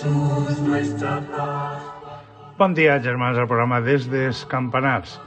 [0.00, 1.82] Jesús nuestra paz.
[2.56, 5.20] Bon dia, germans, al programa Desde Campanars,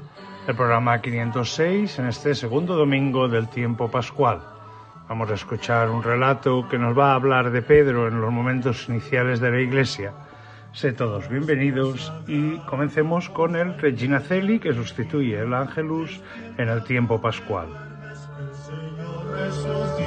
[0.47, 4.41] el programa 506 en este segundo domingo del tiempo pascual.
[5.07, 8.90] Vamos a escuchar un relato que nos va a hablar de Pedro en los momentos
[8.90, 10.12] iniciales de la iglesia.
[10.72, 16.20] Sé todos bienvenidos y comencemos con el Regina Celi que sustituye el Ángelus
[16.58, 17.67] en el tiempo pascual.
[19.38, 20.02] El Señor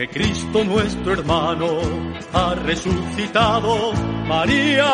[0.00, 1.78] Porque Cristo nuestro hermano
[2.32, 3.92] ha resucitado,
[4.26, 4.86] María,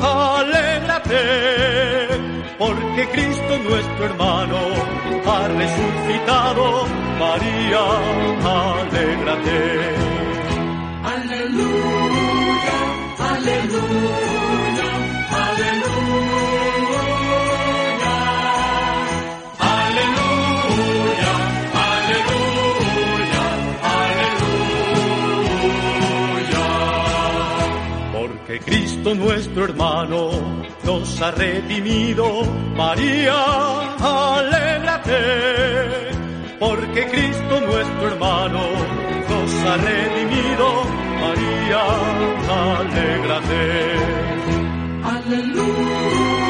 [0.00, 1.18] alégrate.
[2.58, 4.56] Porque Cristo nuestro hermano
[5.26, 6.86] ha resucitado,
[7.18, 7.84] María,
[8.80, 9.96] alégrate.
[11.04, 12.78] Aleluya,
[13.18, 14.27] aleluya,
[28.98, 30.30] Cristo nuestro hermano
[30.82, 32.42] nos ha redimido,
[32.76, 33.32] María,
[34.00, 35.20] alégrate.
[36.58, 38.60] Porque Cristo nuestro hermano
[39.30, 40.82] nos ha redimido,
[41.20, 41.82] María,
[42.80, 43.62] alégrate.
[45.04, 46.47] Aleluya,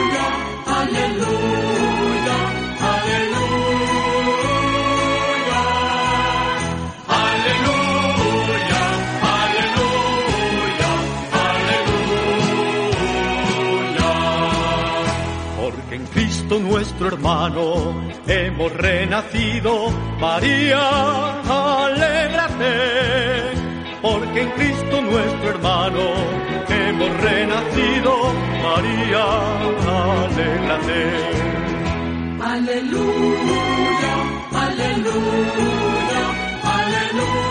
[16.78, 17.92] nuestro hermano
[18.28, 19.90] hemos renacido,
[20.20, 20.78] María,
[21.42, 22.74] alégrate.
[24.00, 26.04] Porque en Cristo nuestro hermano
[26.68, 29.24] hemos renacido, María,
[30.22, 31.00] alégrate.
[32.54, 34.14] Aleluya,
[34.52, 36.22] aleluya,
[36.62, 37.47] aleluya.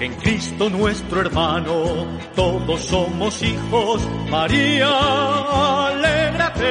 [0.00, 4.00] En Cristo nuestro hermano todos somos hijos,
[4.30, 4.88] María,
[5.88, 6.64] alégrate.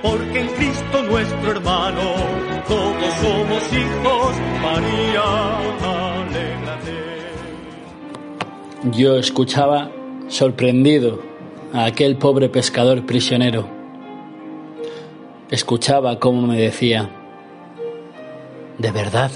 [0.00, 2.00] Porque en Cristo nuestro hermano
[2.66, 5.58] todos somos hijos, María,
[6.22, 6.92] alégrate.
[8.92, 9.90] Yo escuchaba
[10.28, 11.20] sorprendido
[11.74, 13.68] a aquel pobre pescador prisionero.
[15.50, 17.10] Escuchaba cómo me decía,
[18.78, 19.30] de verdad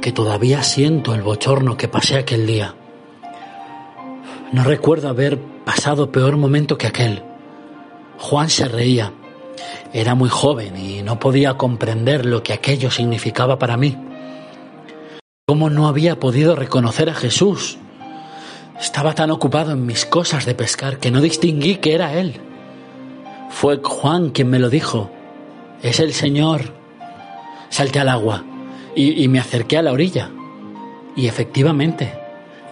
[0.00, 2.74] que todavía siento el bochorno que pasé aquel día.
[4.52, 7.22] No recuerdo haber pasado peor momento que aquel.
[8.18, 9.12] Juan se reía.
[9.92, 13.96] Era muy joven y no podía comprender lo que aquello significaba para mí.
[15.46, 17.78] ¿Cómo no había podido reconocer a Jesús?
[18.80, 22.40] Estaba tan ocupado en mis cosas de pescar que no distinguí que era Él.
[23.50, 25.10] Fue Juan quien me lo dijo.
[25.82, 26.72] Es el Señor.
[27.70, 28.44] Salté al agua
[28.96, 30.30] y, me acerqué a la orilla.
[31.14, 32.12] Y efectivamente,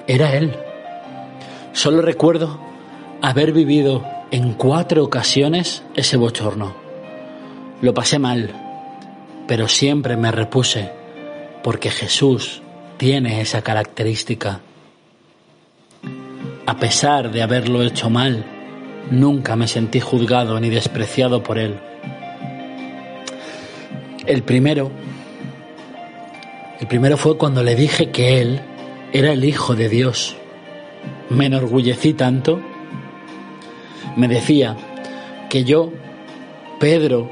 [0.06, 0.56] era Él.
[1.72, 2.58] Solo recuerdo
[3.20, 6.74] haber vivido en cuatro ocasiones ese bochorno.
[7.82, 8.50] Lo pasé mal,
[9.46, 10.90] pero siempre me repuse,
[11.62, 12.62] porque Jesús
[12.96, 14.60] tiene esa característica.
[16.66, 18.44] A pesar de haberlo hecho mal,
[19.10, 21.78] nunca me sentí juzgado ni despreciado por él.
[24.26, 24.90] El primero,
[26.86, 28.60] primero fue cuando le dije que él
[29.12, 30.36] era el Hijo de Dios.
[31.30, 32.60] Me enorgullecí tanto.
[34.16, 34.76] Me decía
[35.48, 35.92] que yo,
[36.80, 37.30] Pedro,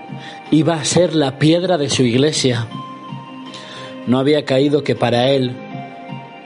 [0.50, 2.66] iba a ser la piedra de su iglesia.
[4.06, 5.56] No había caído que para él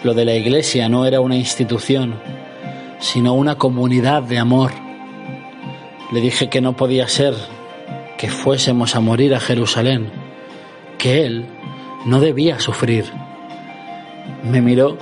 [0.02, 2.20] lo de la iglesia no era una institución,
[2.99, 4.73] sino una comunidad de amor.
[6.12, 7.35] Le dije que no podía ser
[8.17, 10.11] que fuésemos a morir a Jerusalén,
[10.99, 11.47] que él
[12.06, 13.05] no debía sufrir.
[14.43, 14.97] Me miró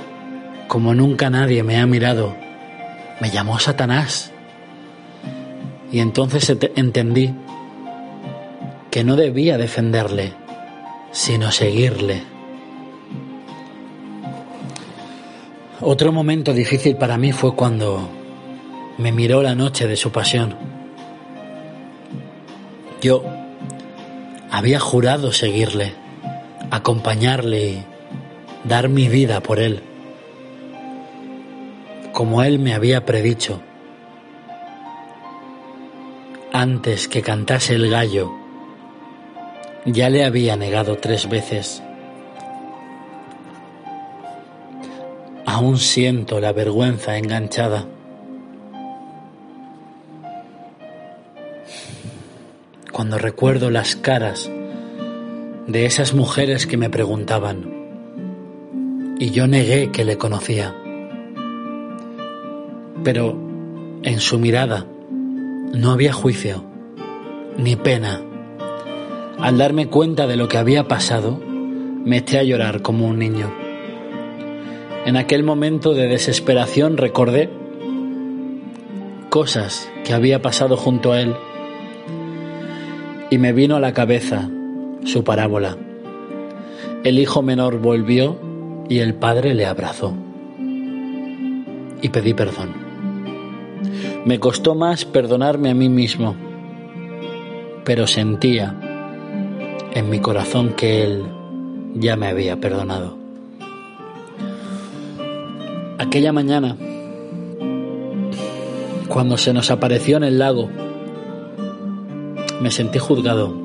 [0.69, 2.35] como nunca nadie me ha mirado.
[3.21, 4.33] Me llamó Satanás.
[5.93, 7.33] Y entonces ent- entendí
[8.91, 10.33] que no debía defenderle,
[11.13, 12.23] sino seguirle.
[15.81, 18.09] Otro momento difícil para mí fue cuando
[18.99, 20.57] me miró la noche de su pasión.
[23.03, 23.23] Yo
[24.51, 25.93] había jurado seguirle,
[26.71, 27.85] acompañarle
[28.65, 29.83] dar mi vida por Él,
[32.13, 33.61] como Él me había predicho.
[36.53, 38.33] Antes que cantase el gallo,
[39.85, 41.83] ya le había negado tres veces.
[45.45, 47.87] Aún siento la vergüenza enganchada.
[52.93, 54.51] Cuando recuerdo las caras
[55.67, 60.75] de esas mujeres que me preguntaban, y yo negué que le conocía.
[63.03, 63.39] Pero
[64.03, 64.87] en su mirada
[65.73, 66.65] no había juicio,
[67.57, 68.21] ni pena.
[69.39, 73.53] Al darme cuenta de lo que había pasado, me eché a llorar como un niño.
[75.07, 77.51] En aquel momento de desesperación recordé
[79.31, 81.35] cosas que había pasado junto a él
[83.31, 84.49] y me vino a la cabeza
[85.05, 85.77] su parábola.
[87.05, 88.39] El hijo menor volvió
[88.89, 90.15] y el padre le abrazó.
[92.03, 92.73] Y pedí perdón.
[94.25, 96.35] Me costó más perdonarme a mí mismo,
[97.85, 98.75] pero sentía
[99.93, 101.25] en mi corazón que él
[101.95, 103.19] ya me había perdonado.
[105.99, 106.77] Aquella mañana,
[109.09, 110.69] cuando se nos apareció en el lago,
[112.61, 113.64] me sentí juzgado.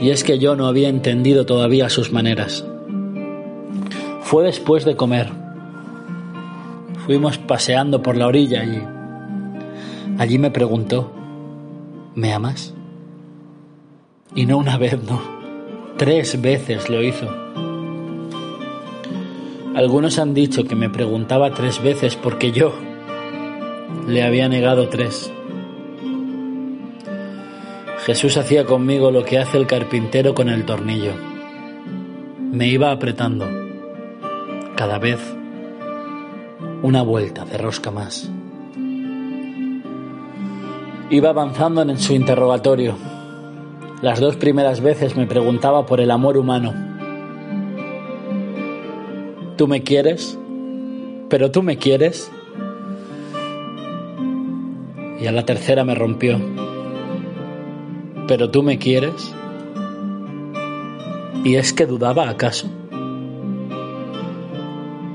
[0.00, 2.64] Y es que yo no había entendido todavía sus maneras.
[4.22, 5.30] Fue después de comer.
[7.04, 8.82] Fuimos paseando por la orilla y
[10.18, 11.12] allí me preguntó,
[12.14, 12.72] ¿me amas?
[14.34, 15.20] Y no una vez, no.
[15.96, 17.28] Tres veces lo hizo.
[19.74, 22.72] Algunos han dicho que me preguntaba tres veces porque yo
[24.06, 25.32] le había negado tres.
[28.06, 31.12] Jesús hacía conmigo lo que hace el carpintero con el tornillo.
[32.50, 33.46] Me iba apretando,
[34.74, 35.20] cada vez
[36.82, 38.30] una vuelta de rosca más.
[41.10, 42.96] Iba avanzando en su interrogatorio.
[44.00, 46.72] Las dos primeras veces me preguntaba por el amor humano.
[49.56, 50.38] ¿Tú me quieres?
[51.28, 52.32] ¿Pero tú me quieres?
[55.20, 56.40] Y a la tercera me rompió.
[58.30, 59.34] ¿Pero tú me quieres?
[61.42, 62.70] ¿Y es que dudaba acaso?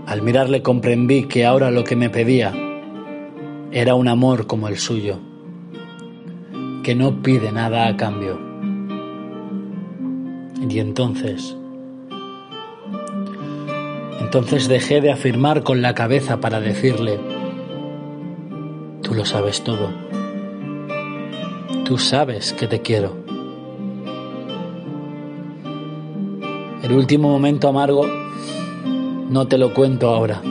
[0.06, 2.54] Al mirarle comprendí que ahora lo que me pedía
[3.72, 5.20] era un amor como el suyo,
[6.84, 8.38] que no pide nada a cambio.
[10.70, 11.56] Y entonces
[14.20, 17.18] entonces dejé de afirmar con la cabeza para decirle,
[19.02, 19.90] tú lo sabes todo,
[21.86, 23.16] tú sabes que te quiero.
[26.84, 28.06] El último momento amargo
[29.30, 30.42] no te lo cuento ahora,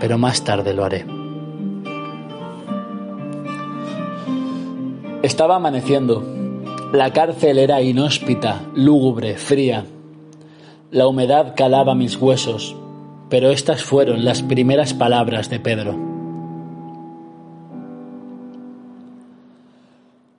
[0.00, 1.06] pero más tarde lo haré.
[5.22, 6.24] Estaba amaneciendo.
[6.92, 9.86] La cárcel era inhóspita, lúgubre, fría.
[10.90, 12.74] La humedad calaba mis huesos,
[13.28, 16.09] pero estas fueron las primeras palabras de Pedro.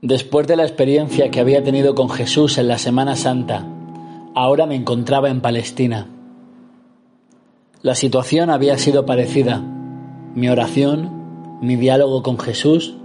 [0.02, 3.68] Después de la experiencia que había tenido con Jesús en la Semana Santa,
[4.34, 6.08] ahora me encontraba en Palestina.
[7.84, 9.62] La situación había sido parecida.
[10.34, 12.96] Mi oración, mi diálogo con Jesús,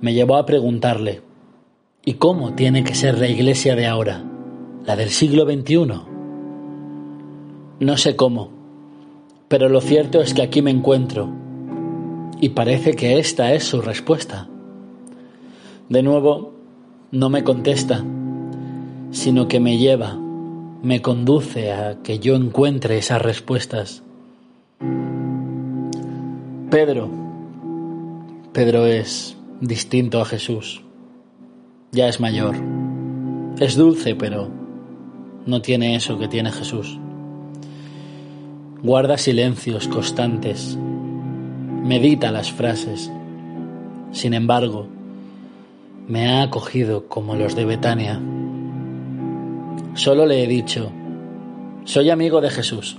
[0.00, 1.20] me llevó a preguntarle,
[2.06, 4.24] ¿y cómo tiene que ser la iglesia de ahora,
[4.86, 5.86] la del siglo XXI?
[7.80, 8.48] No sé cómo,
[9.48, 11.28] pero lo cierto es que aquí me encuentro
[12.40, 14.48] y parece que esta es su respuesta.
[15.88, 16.52] De nuevo,
[17.10, 18.04] no me contesta,
[19.10, 20.16] sino que me lleva,
[20.82, 24.02] me conduce a que yo encuentre esas respuestas.
[26.70, 27.08] Pedro,
[28.52, 30.82] Pedro es distinto a Jesús.
[31.92, 32.56] Ya es mayor.
[33.60, 34.48] Es dulce, pero
[35.46, 36.98] no tiene eso que tiene Jesús
[38.84, 43.10] guarda silencios constantes, medita las frases.
[44.12, 44.88] Sin embargo,
[46.06, 48.20] me ha acogido como los de Betania.
[49.94, 50.92] Solo le he dicho,
[51.84, 52.98] soy amigo de Jesús,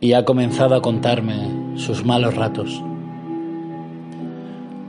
[0.00, 2.82] y ha comenzado a contarme sus malos ratos.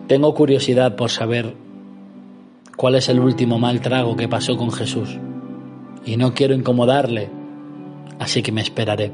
[0.07, 1.55] Tengo curiosidad por saber
[2.77, 5.17] cuál es el último mal trago que pasó con Jesús,
[6.05, 7.29] y no quiero incomodarle,
[8.19, 9.11] así que me esperaré.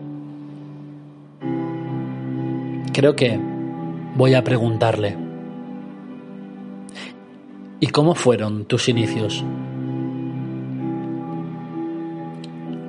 [2.94, 3.40] Creo que
[4.16, 5.25] voy a preguntarle,
[7.80, 9.44] ¿y cómo fueron tus inicios?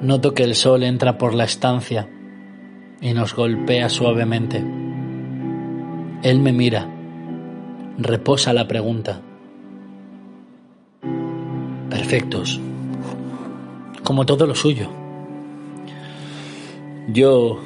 [0.02, 2.08] Noto que el sol entra por la estancia
[3.00, 4.62] y nos golpea suavemente.
[6.22, 6.88] Él me mira,
[7.98, 9.20] reposa la pregunta.
[11.90, 12.60] Perfectos,
[14.02, 14.88] como todo lo suyo.
[17.08, 17.60] Yo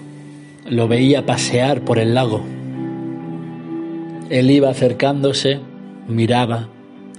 [0.68, 2.42] lo veía pasear por el lago.
[4.30, 5.60] Él iba acercándose,
[6.06, 6.68] miraba,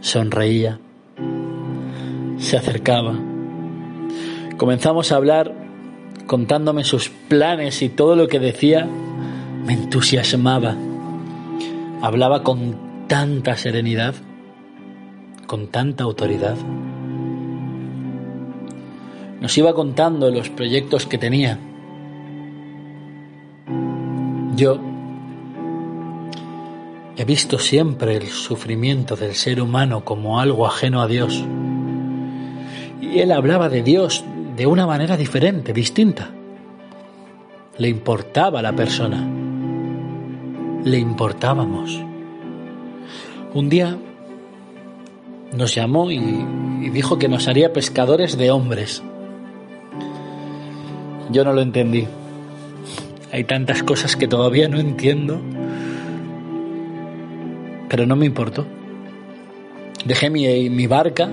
[0.01, 0.79] sonreía,
[2.37, 3.17] se acercaba.
[4.57, 5.53] Comenzamos a hablar
[6.27, 8.87] contándome sus planes y todo lo que decía
[9.65, 10.75] me entusiasmaba.
[12.01, 14.15] Hablaba con tanta serenidad,
[15.47, 16.55] con tanta autoridad.
[19.39, 21.57] Nos iba contando los proyectos que tenía.
[24.55, 24.79] Yo
[27.21, 31.45] he visto siempre el sufrimiento del ser humano como algo ajeno a Dios.
[32.99, 34.23] Y él hablaba de Dios
[34.57, 36.31] de una manera diferente, distinta.
[37.77, 39.23] Le importaba la persona.
[40.83, 42.01] Le importábamos.
[43.53, 43.99] Un día
[45.53, 49.03] nos llamó y, y, dijo que nos haría pescadores de hombres.
[51.29, 52.07] Yo no lo entendí.
[53.31, 55.39] Hay tantas cosas que todavía no entiendo,
[57.91, 58.65] pero no me importó.
[60.05, 61.29] Dejé mi, mi barca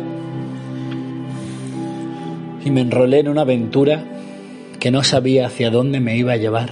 [2.65, 4.03] y me enrolé en una aventura
[4.81, 6.71] que no sabía hacia dónde me iba a llevar.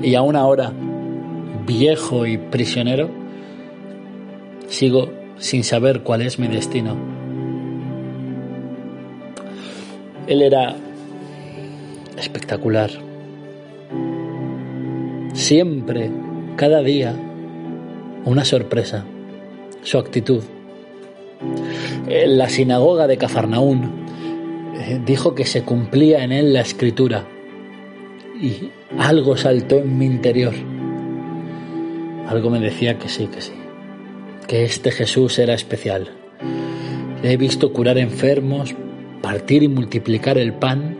[0.00, 0.72] Y aún ahora,
[1.66, 3.10] viejo y prisionero,
[4.68, 6.94] sigo sin saber cuál es mi destino.
[10.28, 10.76] Él era
[12.16, 12.90] espectacular.
[15.32, 16.12] Siempre,
[16.54, 17.16] cada día,
[18.24, 19.04] una sorpresa.
[19.82, 20.42] Su actitud.
[22.06, 24.04] En la sinagoga de Cafarnaún
[25.04, 27.26] dijo que se cumplía en él la escritura
[28.40, 30.54] y algo saltó en mi interior.
[32.26, 33.52] Algo me decía que sí, que sí,
[34.46, 36.10] que este Jesús era especial.
[37.22, 38.74] Le he visto curar enfermos,
[39.22, 40.96] partir y multiplicar el pan.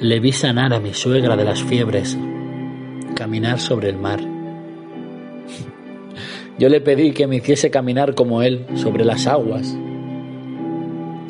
[0.00, 2.18] Le vi sanar a mi suegra de las fiebres,
[3.14, 4.31] caminar sobre el mar.
[6.62, 9.76] Yo le pedí que me hiciese caminar como él sobre las aguas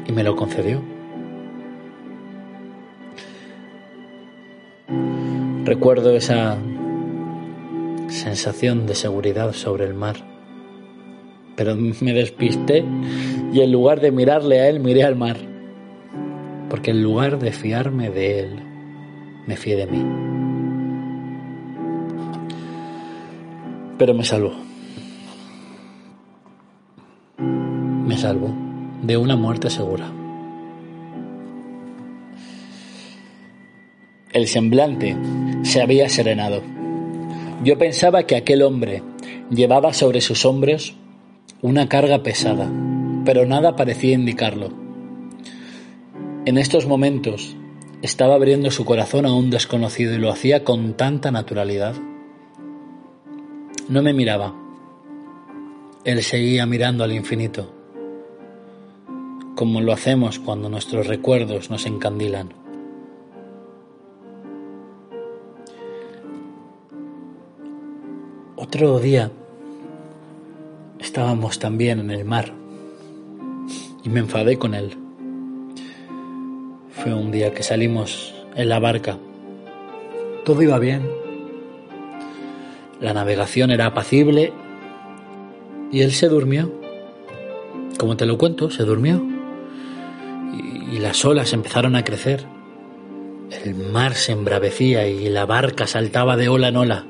[0.07, 0.83] y me lo concedió.
[5.65, 6.59] Recuerdo esa
[8.09, 10.17] sensación de seguridad sobre el mar,
[11.57, 12.85] pero me despisté
[13.55, 15.39] y en lugar de mirarle a él miré al mar,
[16.69, 18.61] porque en lugar de fiarme de él,
[19.47, 20.05] me fié de mí.
[23.97, 24.72] Pero me salvó.
[28.13, 28.55] Me salvó
[29.01, 30.13] de una muerte segura.
[34.31, 35.17] El semblante
[35.63, 36.63] se había serenado.
[37.65, 39.03] Yo pensaba que aquel hombre
[39.49, 40.95] llevaba sobre sus hombros
[41.63, 42.71] una carga pesada,
[43.25, 44.69] pero nada parecía indicarlo.
[46.45, 47.57] En estos momentos
[48.03, 51.95] estaba abriendo su corazón a un desconocido y lo hacía con tanta naturalidad.
[53.89, 54.55] No me miraba.
[56.05, 57.82] Él seguía mirando al infinito
[59.55, 62.55] como lo hacemos cuando nuestros recuerdos nos encandilan.
[68.57, 69.31] Otro día
[70.99, 72.53] estábamos también en el mar
[74.03, 74.97] y me enfadé con él.
[76.93, 79.19] Fue un día que salimos en la barca.
[80.45, 81.09] Todo iba bien.
[83.01, 84.53] La navegación era apacible
[85.91, 86.73] y él se durmió.
[87.99, 89.32] Como te lo cuento, se durmió
[90.93, 92.45] y las olas empezaron a crecer.
[93.65, 97.07] El mar se embravecía y la barca saltaba de ola en ola.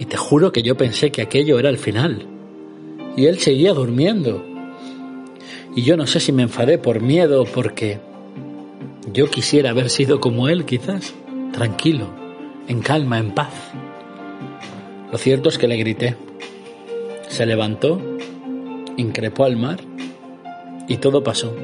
[0.00, 2.26] Y te juro que yo pensé que aquello era el final.
[3.16, 4.44] Y él seguía durmiendo.
[5.76, 8.00] Y yo no sé si me enfadé por miedo o porque
[9.12, 11.14] yo quisiera haber sido como él, quizás,
[11.52, 12.08] tranquilo,
[12.66, 13.54] en calma, en paz.
[15.12, 16.16] Lo cierto es que le grité.
[17.28, 18.00] Se levantó,
[18.96, 19.78] increpó al mar
[20.88, 21.54] y todo pasó.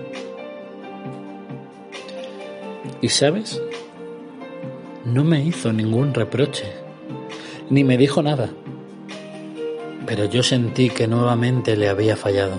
[3.00, 3.60] ¿Y sabes?
[5.04, 6.72] No me hizo ningún reproche,
[7.68, 8.50] ni me dijo nada,
[10.06, 12.54] pero yo sentí que nuevamente le había fallado.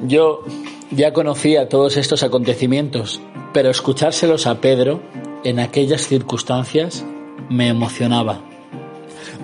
[0.00, 0.44] Yo
[0.90, 3.20] ya conocía todos estos acontecimientos,
[3.52, 5.00] pero escuchárselos a Pedro
[5.44, 7.04] en aquellas circunstancias
[7.48, 8.40] me emocionaba.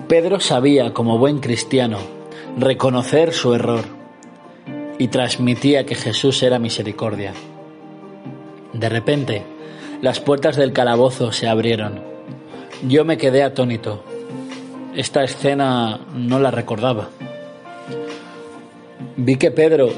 [0.09, 1.99] Pedro sabía, como buen cristiano,
[2.57, 3.83] reconocer su error
[4.97, 7.33] y transmitía que Jesús era misericordia.
[8.73, 9.43] De repente,
[10.01, 12.01] las puertas del calabozo se abrieron.
[12.87, 14.03] Yo me quedé atónito.
[14.95, 17.09] Esta escena no la recordaba.
[19.17, 19.89] Vi que Pedro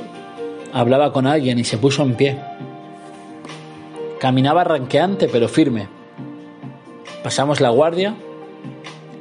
[0.74, 2.38] hablaba con alguien y se puso en pie.
[4.20, 5.88] Caminaba ranqueante pero firme.
[7.24, 8.15] Pasamos la guardia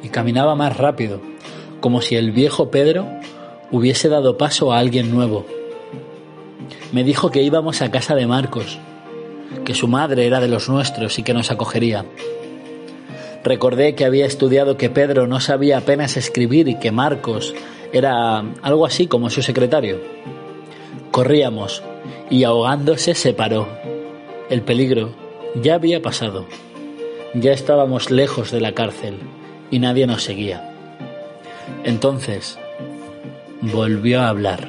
[0.03, 1.21] y caminaba más rápido,
[1.81, 3.20] como si el viejo Pedro
[3.71, 5.47] hubiese dado paso a alguien nuevo.
[6.93, 8.79] Me dijo que íbamos a casa de Marcos,
[9.65, 12.05] que su madre era de los nuestros y que nos acogería.
[13.43, 17.55] Recordé que había estudiado que Pedro no sabía apenas escribir y que Marcos
[17.93, 20.00] era algo así como su secretario.
[21.11, 21.83] Corríamos
[22.29, 23.69] y ahogándose se paró.
[24.50, 25.11] El peligro
[25.55, 26.47] ya había pasado.
[27.35, 29.19] Ya estábamos lejos de la cárcel
[29.71, 30.75] y nadie nos seguía.
[31.85, 32.59] Entonces
[33.62, 34.69] volvió a hablar.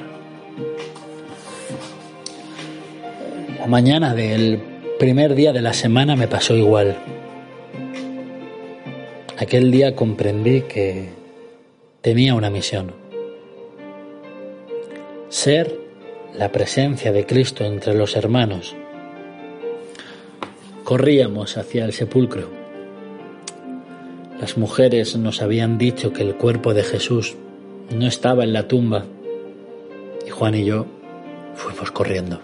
[3.58, 4.60] La mañana del
[4.98, 6.96] primer día de la semana me pasó igual.
[9.38, 11.10] Aquel día comprendí que
[12.00, 12.92] tenía una misión.
[15.28, 15.78] Ser
[16.34, 18.76] la presencia de Cristo entre los hermanos.
[20.84, 22.48] Corríamos hacia el sepulcro.
[24.38, 27.36] Las mujeres nos habían dicho que el cuerpo de Jesús
[27.92, 29.04] no estaba en la tumba
[30.26, 30.86] y Juan y yo
[31.54, 32.40] fuimos corriendo.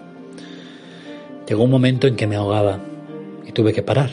[1.47, 2.79] Llegó un momento en que me ahogaba
[3.47, 4.11] y tuve que parar.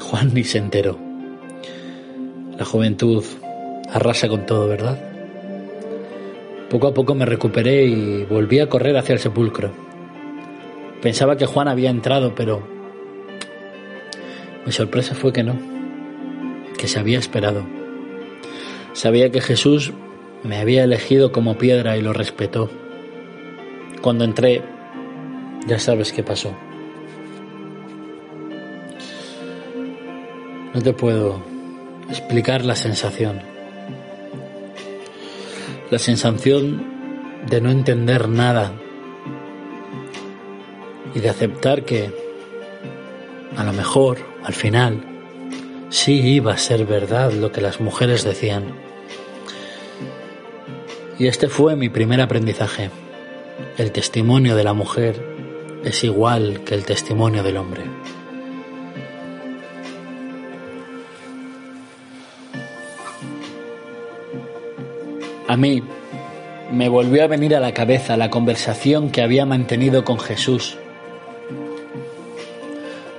[0.00, 0.98] Juan ni se enteró.
[2.58, 3.22] La juventud
[3.92, 4.98] arrasa con todo, ¿verdad?
[6.70, 9.70] Poco a poco me recuperé y volví a correr hacia el sepulcro.
[11.00, 12.66] Pensaba que Juan había entrado, pero
[14.64, 15.56] mi sorpresa fue que no,
[16.76, 17.64] que se había esperado.
[18.94, 19.92] Sabía que Jesús
[20.46, 22.70] me había elegido como piedra y lo respetó.
[24.00, 24.62] Cuando entré,
[25.66, 26.56] ya sabes qué pasó.
[30.72, 31.42] No te puedo
[32.08, 33.40] explicar la sensación.
[35.90, 36.84] La sensación
[37.48, 38.72] de no entender nada
[41.14, 42.12] y de aceptar que
[43.56, 45.02] a lo mejor, al final,
[45.88, 48.85] sí iba a ser verdad lo que las mujeres decían.
[51.18, 52.90] Y este fue mi primer aprendizaje.
[53.78, 55.22] El testimonio de la mujer
[55.82, 57.82] es igual que el testimonio del hombre.
[65.48, 65.82] A mí
[66.70, 70.76] me volvió a venir a la cabeza la conversación que había mantenido con Jesús.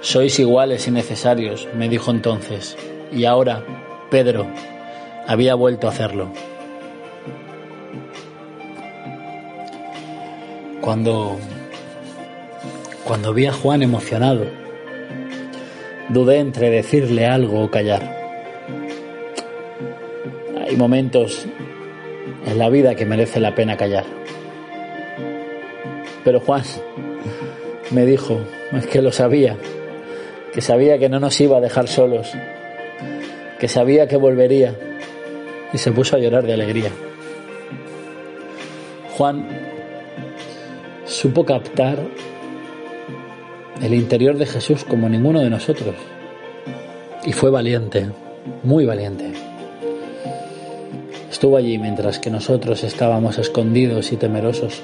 [0.01, 2.77] Sois iguales y necesarios, me dijo entonces,
[3.11, 3.63] y ahora
[4.11, 4.45] Pedro
[5.25, 6.31] había vuelto a hacerlo.
[10.87, 11.37] Cuando
[13.03, 14.45] cuando vi a Juan emocionado,
[16.07, 18.15] dudé entre decirle algo o callar.
[20.65, 21.45] Hay momentos
[22.45, 24.05] en la vida que merece la pena callar.
[26.23, 26.63] Pero Juan
[27.91, 28.39] me dijo,
[28.71, 29.57] es que lo sabía,
[30.53, 32.31] que sabía que no nos iba a dejar solos,
[33.59, 34.73] que sabía que volvería
[35.73, 36.91] y se puso a llorar de alegría.
[39.17, 39.66] Juan
[41.07, 41.97] supo captar
[43.81, 45.95] el interior de Jesús como ninguno de nosotros
[47.25, 48.07] y fue valiente,
[48.63, 49.31] muy valiente.
[51.31, 54.81] Estuvo allí mientras que nosotros estábamos escondidos y temerosos.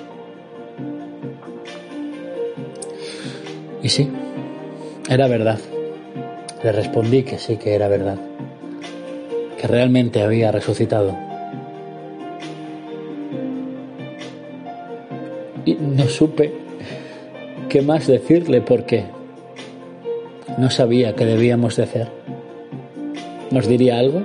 [3.82, 4.10] Y sí,
[5.10, 5.60] era verdad.
[6.64, 8.18] Le respondí que sí que era verdad,
[9.60, 11.33] que realmente había resucitado.
[15.66, 16.54] Y no supe
[17.70, 19.06] qué más decirle porque
[20.58, 22.08] no sabía qué debíamos de hacer.
[23.52, 24.24] ¿Nos diría algo?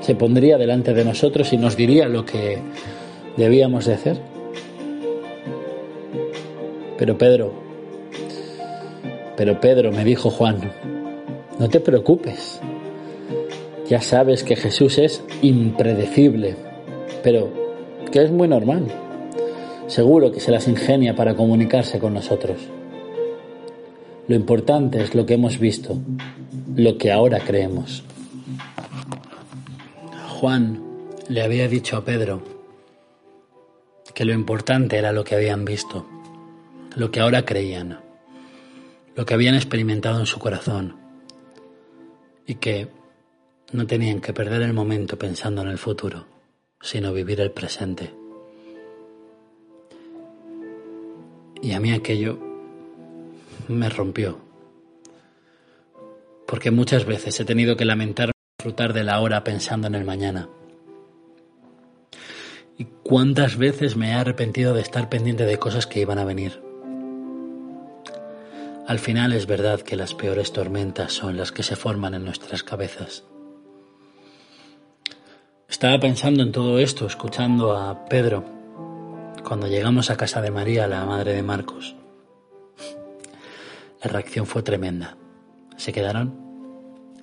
[0.00, 2.58] ¿Se pondría delante de nosotros y nos diría lo que
[3.36, 4.18] debíamos de hacer?
[6.98, 7.52] Pero Pedro,
[9.36, 10.72] pero Pedro, me dijo Juan,
[11.58, 12.60] no te preocupes.
[13.88, 16.56] Ya sabes que Jesús es impredecible,
[17.22, 17.52] pero
[18.10, 18.86] que es muy normal.
[19.88, 22.58] Seguro que se las ingenia para comunicarse con nosotros.
[24.26, 25.96] Lo importante es lo que hemos visto,
[26.74, 28.02] lo que ahora creemos.
[30.40, 30.82] Juan
[31.28, 32.42] le había dicho a Pedro
[34.12, 36.04] que lo importante era lo que habían visto,
[36.96, 38.00] lo que ahora creían,
[39.14, 40.96] lo que habían experimentado en su corazón
[42.44, 42.88] y que
[43.72, 46.26] no tenían que perder el momento pensando en el futuro,
[46.80, 48.25] sino vivir el presente.
[51.66, 52.38] Y a mí aquello
[53.66, 54.38] me rompió.
[56.46, 60.04] Porque muchas veces he tenido que lamentarme y disfrutar de la hora pensando en el
[60.04, 60.48] mañana.
[62.78, 66.62] Y cuántas veces me he arrepentido de estar pendiente de cosas que iban a venir.
[68.86, 72.62] Al final es verdad que las peores tormentas son las que se forman en nuestras
[72.62, 73.24] cabezas.
[75.68, 78.55] Estaba pensando en todo esto, escuchando a Pedro,
[79.46, 81.94] cuando llegamos a casa de María, la madre de Marcos.
[84.02, 85.16] La reacción fue tremenda.
[85.76, 86.34] Se quedaron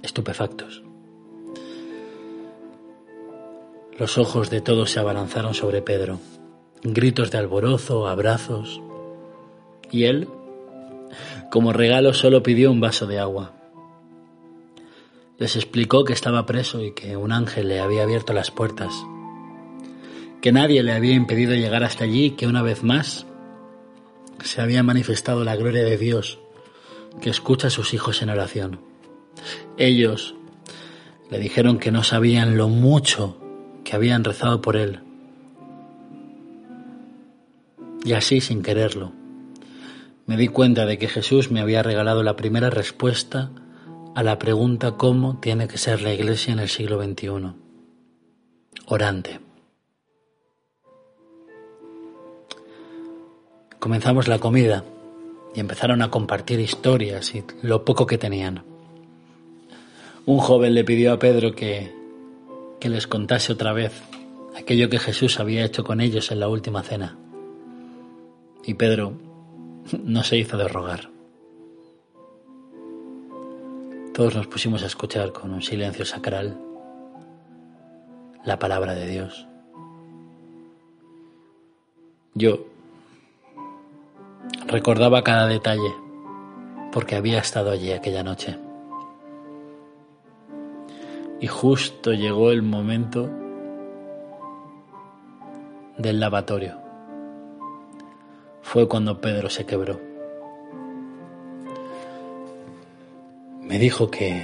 [0.02, 0.84] estupefactos.
[4.00, 6.20] Los ojos de todos se abalanzaron sobre Pedro.
[6.82, 8.82] Gritos de alborozo, abrazos.
[9.92, 10.30] Y él,
[11.52, 13.52] como regalo, solo pidió un vaso de agua.
[15.38, 18.94] Les explicó que estaba preso y que un ángel le había abierto las puertas,
[20.44, 23.26] que nadie le había impedido llegar hasta allí que una vez más
[24.44, 26.38] se había manifestado la gloria de Dios
[27.22, 28.82] que escucha a sus hijos en oración.
[29.78, 30.36] Ellos
[31.32, 33.38] le dijeron que no sabían lo mucho
[33.86, 35.00] que habían rezado por él.
[38.04, 39.14] Y así, sin quererlo,
[40.26, 43.50] me di cuenta de que Jesús me había regalado la primera respuesta
[44.14, 47.54] a la pregunta cómo tiene que ser la iglesia en el siglo XXI.
[48.88, 49.53] Orante.
[53.84, 54.86] Comenzamos la comida
[55.54, 58.64] y empezaron a compartir historias y lo poco que tenían.
[60.26, 61.94] Un joven le pidió a Pedro que,
[62.80, 64.02] que les contase otra vez
[64.56, 67.18] aquello que Jesús había hecho con ellos en la última cena.
[68.64, 69.18] Y Pedro
[70.02, 71.10] no se hizo de rogar.
[74.14, 76.58] Todos nos pusimos a escuchar con un silencio sacral
[78.46, 79.46] la palabra de Dios.
[82.34, 82.73] Yo
[84.74, 85.94] recordaba cada detalle
[86.92, 88.58] porque había estado allí aquella noche.
[91.40, 93.30] Y justo llegó el momento
[96.00, 96.80] del lavatorio.
[98.64, 100.00] Fue cuando Pedro se quebró.
[103.62, 104.42] Me dijo que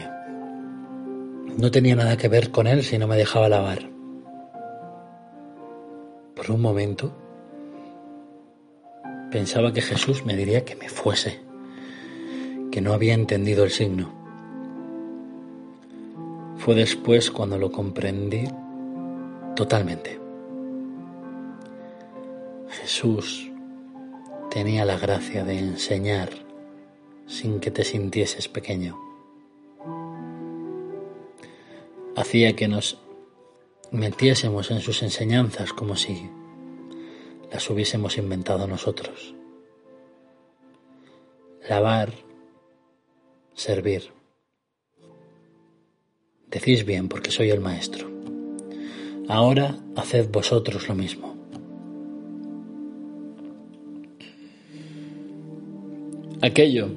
[1.57, 3.79] no tenía nada que ver con él si no me dejaba lavar.
[6.35, 7.28] Por un momento
[9.31, 11.39] pensaba que Jesús me diría que me fuese,
[12.71, 14.11] que no había entendido el signo.
[16.57, 18.43] Fue después cuando lo comprendí
[19.55, 20.19] totalmente.
[22.81, 23.49] Jesús
[24.51, 26.29] tenía la gracia de enseñar
[27.27, 29.09] sin que te sintieses pequeño.
[32.19, 32.97] hacía que nos
[33.91, 36.29] metiésemos en sus enseñanzas como si
[37.51, 39.33] las hubiésemos inventado nosotros.
[41.67, 42.13] Lavar,
[43.53, 44.11] servir.
[46.47, 48.09] Decís bien porque soy el maestro.
[49.27, 51.35] Ahora haced vosotros lo mismo.
[56.41, 56.89] Aquello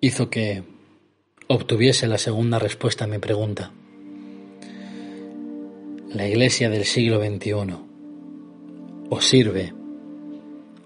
[0.00, 0.62] hizo que
[1.48, 3.72] obtuviese la segunda respuesta a mi pregunta.
[6.12, 7.87] La iglesia del siglo XXI
[9.10, 9.72] o sirve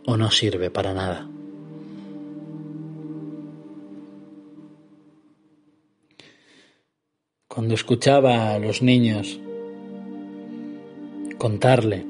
[0.07, 1.29] o no sirve para nada.
[7.49, 9.39] Cuando escuchaba a los niños
[11.39, 12.07] contarle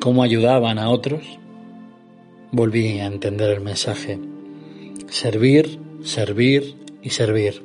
[0.00, 1.38] cómo ayudaban a otros,
[2.50, 4.18] volví a entender el mensaje.
[5.08, 7.62] Servir, servir y servir.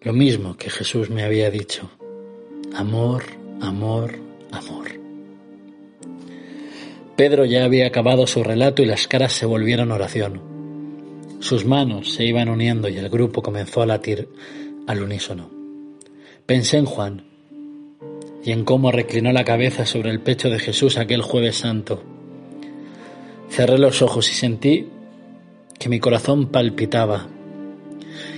[0.00, 1.90] Lo mismo que Jesús me había dicho.
[2.74, 3.24] Amor,
[3.60, 4.18] amor,
[4.50, 4.85] amor.
[7.16, 10.42] Pedro ya había acabado su relato y las caras se volvieron oración.
[11.40, 14.28] Sus manos se iban uniendo y el grupo comenzó a latir
[14.86, 15.50] al unísono.
[16.44, 17.24] Pensé en Juan
[18.44, 22.02] y en cómo reclinó la cabeza sobre el pecho de Jesús aquel jueves santo.
[23.48, 24.88] Cerré los ojos y sentí
[25.78, 27.28] que mi corazón palpitaba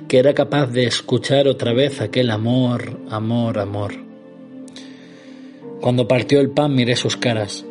[0.08, 3.92] que era capaz de escuchar otra vez aquel amor, amor, amor.
[5.80, 7.64] Cuando partió el pan miré sus caras.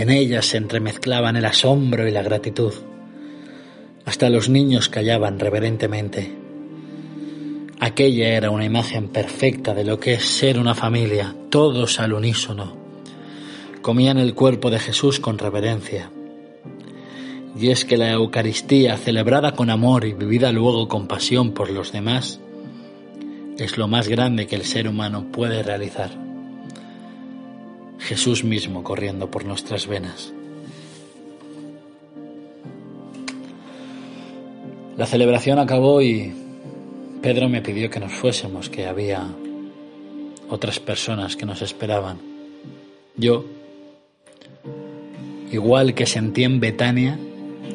[0.00, 2.72] En ellas se entremezclaban el asombro y la gratitud.
[4.06, 6.34] Hasta los niños callaban reverentemente.
[7.80, 12.78] Aquella era una imagen perfecta de lo que es ser una familia, todos al unísono.
[13.82, 16.10] Comían el cuerpo de Jesús con reverencia
[17.54, 21.92] y es que la Eucaristía, celebrada con amor y vivida luego con pasión por los
[21.92, 22.40] demás,
[23.58, 26.29] es lo más grande que el ser humano puede realizar.
[28.00, 30.32] Jesús mismo corriendo por nuestras venas.
[34.96, 36.34] La celebración acabó y
[37.22, 39.28] Pedro me pidió que nos fuésemos, que había
[40.48, 42.18] otras personas que nos esperaban.
[43.16, 43.44] Yo,
[45.50, 47.18] igual que sentí en Betania,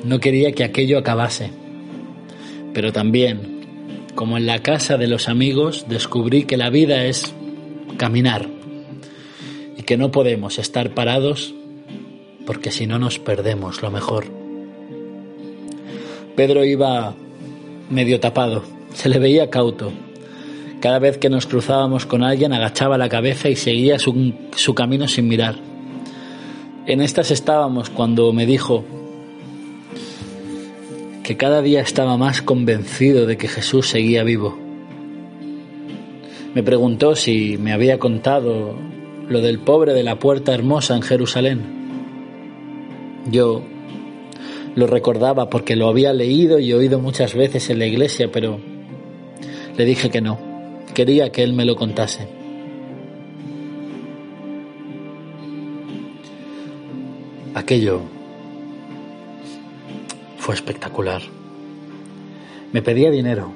[0.03, 1.51] no quería que aquello acabase.
[2.73, 3.61] Pero también,
[4.15, 7.33] como en la casa de los amigos, descubrí que la vida es
[7.97, 8.54] caminar
[9.85, 11.53] que no podemos estar parados
[12.45, 14.25] porque si no nos perdemos lo mejor.
[16.35, 17.15] Pedro iba
[17.89, 19.91] medio tapado, se le veía cauto.
[20.81, 25.07] Cada vez que nos cruzábamos con alguien agachaba la cabeza y seguía su, su camino
[25.07, 25.55] sin mirar.
[26.85, 28.83] En estas estábamos cuando me dijo
[31.23, 34.59] que cada día estaba más convencido de que Jesús seguía vivo.
[36.53, 38.75] Me preguntó si me había contado
[39.27, 41.63] lo del pobre de la puerta hermosa en Jerusalén.
[43.31, 43.63] Yo
[44.75, 48.59] lo recordaba porque lo había leído y oído muchas veces en la iglesia, pero
[49.77, 50.37] le dije que no.
[50.93, 52.27] Quería que él me lo contase.
[57.53, 58.01] Aquello
[60.37, 61.21] fue espectacular.
[62.71, 63.53] Me pedía dinero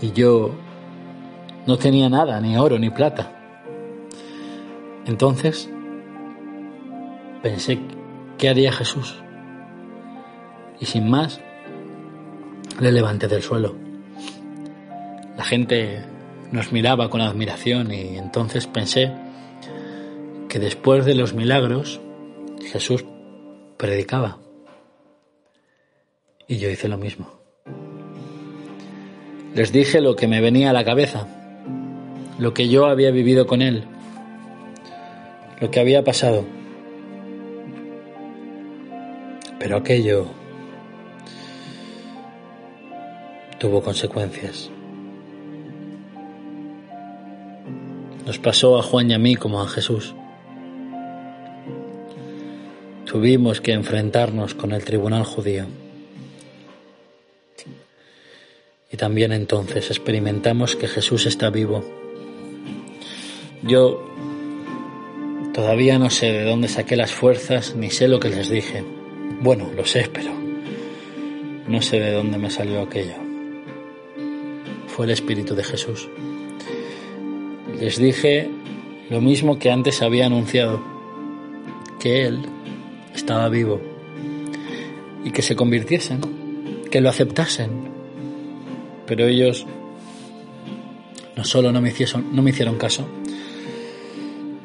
[0.00, 0.52] y yo
[1.66, 3.41] no tenía nada, ni oro, ni plata.
[5.06, 5.70] Entonces
[7.42, 7.78] pensé,
[8.38, 9.22] ¿qué haría Jesús?
[10.82, 11.40] y sin más
[12.80, 13.76] le levanté del suelo.
[15.36, 16.02] La gente
[16.50, 19.12] nos miraba con admiración y entonces pensé
[20.48, 22.00] que después de los milagros
[22.64, 23.04] Jesús
[23.76, 24.38] predicaba.
[26.48, 27.30] Y yo hice lo mismo.
[29.54, 31.28] Les dije lo que me venía a la cabeza,
[32.40, 33.84] lo que yo había vivido con él,
[35.62, 36.44] lo que había pasado.
[39.60, 40.26] Pero aquello
[43.60, 44.70] tuvo consecuencias.
[48.26, 50.16] Nos pasó a Juan y a mí como a Jesús.
[53.04, 55.66] Tuvimos que enfrentarnos con el tribunal judío.
[58.90, 61.84] Y también entonces experimentamos que Jesús está vivo.
[63.62, 64.12] Yo
[65.52, 68.84] todavía no sé de dónde saqué las fuerzas ni sé lo que les dije.
[69.40, 70.30] Bueno, lo sé, pero
[71.66, 73.32] no sé de dónde me salió aquello
[74.92, 76.08] fue el Espíritu de Jesús.
[77.80, 78.50] Les dije
[79.08, 80.82] lo mismo que antes había anunciado,
[81.98, 82.40] que Él
[83.14, 83.80] estaba vivo
[85.24, 86.20] y que se convirtiesen,
[86.90, 87.70] que lo aceptasen.
[89.06, 89.66] Pero ellos
[91.36, 93.08] no solo no me hicieron, no me hicieron caso,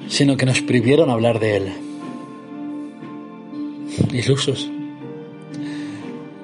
[0.08, 1.74] sino que nos prohibieron hablar de Él.
[4.12, 4.70] Ilusos.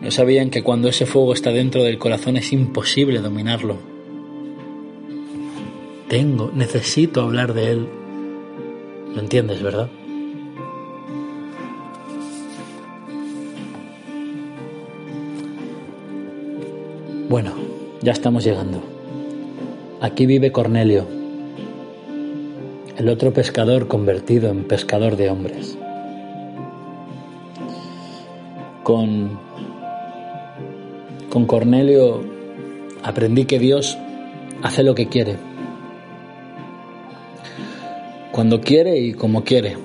[0.04, 3.78] No sabían que cuando ese fuego está dentro del corazón es imposible dominarlo.
[6.10, 7.88] Tengo, necesito hablar de él.
[9.15, 9.89] ¿Lo entiendes, verdad?
[17.30, 17.54] Bueno,
[18.02, 18.84] ya estamos llegando.
[20.02, 21.08] Aquí vive Cornelio,
[23.04, 25.78] el otro pescador convertido en pescador de hombres.
[28.84, 29.38] Con
[31.30, 32.24] con Cornelio
[33.04, 33.98] aprendí que Dios
[34.62, 35.36] hace lo que quiere,
[38.32, 39.76] cuando quiere y como quiere.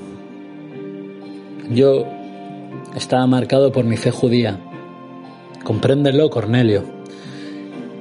[1.71, 2.07] Yo
[2.95, 4.61] estaba marcado por mi fe judía.
[5.65, 6.85] Compréndelo, Cornelio.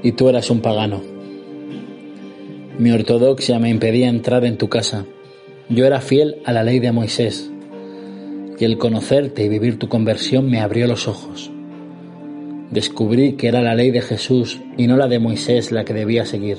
[0.04, 1.17] Y tú eras un pagano.
[2.78, 5.06] Mi ortodoxia me impedía entrar en tu casa.
[5.70, 7.52] Yo era fiel a la ley de Moisés.
[8.60, 11.52] Y el conocerte y vivir tu conversión me abrió los ojos
[12.72, 16.26] descubrí que era la ley de Jesús y no la de Moisés la que debía
[16.26, 16.58] seguir.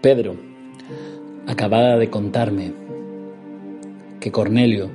[0.00, 0.36] Pedro
[1.46, 2.72] acababa de contarme
[4.20, 4.90] que Cornelio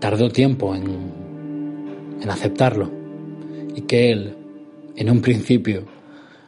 [0.00, 1.21] tardó tiempo en,
[2.22, 2.90] en aceptarlo
[3.74, 4.34] y que él,
[4.96, 5.86] en un principio,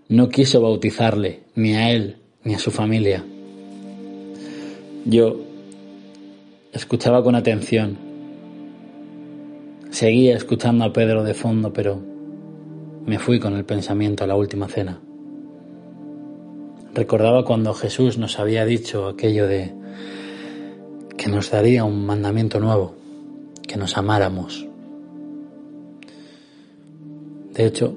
[0.08, 3.24] no quiso bautizarle ni a él ni a su familia.
[5.04, 5.44] Yo
[6.74, 7.96] Escuchaba con atención.
[9.90, 12.02] Seguía escuchando a Pedro de fondo, pero
[13.06, 15.00] me fui con el pensamiento a la última cena.
[16.92, 19.72] Recordaba cuando Jesús nos había dicho aquello de
[21.16, 22.96] que nos daría un mandamiento nuevo,
[23.68, 24.66] que nos amáramos
[27.54, 27.94] De hecho,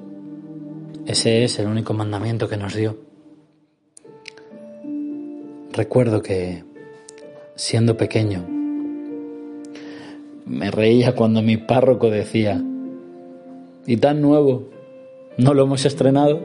[1.06, 2.96] ese es el único mandamiento que nos dio.
[5.72, 6.62] Recuerdo que,
[7.56, 8.46] siendo pequeño,
[10.46, 12.62] me reía cuando mi párroco decía,
[13.84, 14.70] y tan nuevo,
[15.38, 16.40] ¿no lo hemos estrenado?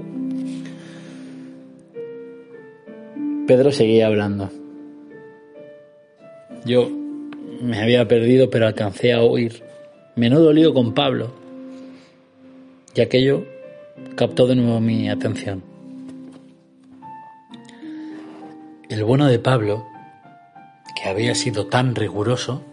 [3.46, 4.50] Pedro seguía hablando.
[6.66, 6.90] Yo
[7.62, 9.62] me había perdido, pero alcancé a oír.
[10.16, 11.43] Menudo lío con Pablo.
[12.96, 13.46] Y aquello
[14.16, 15.64] captó de nuevo mi atención.
[18.90, 19.88] El bueno de Pablo,
[20.96, 22.64] que había sido tan riguroso,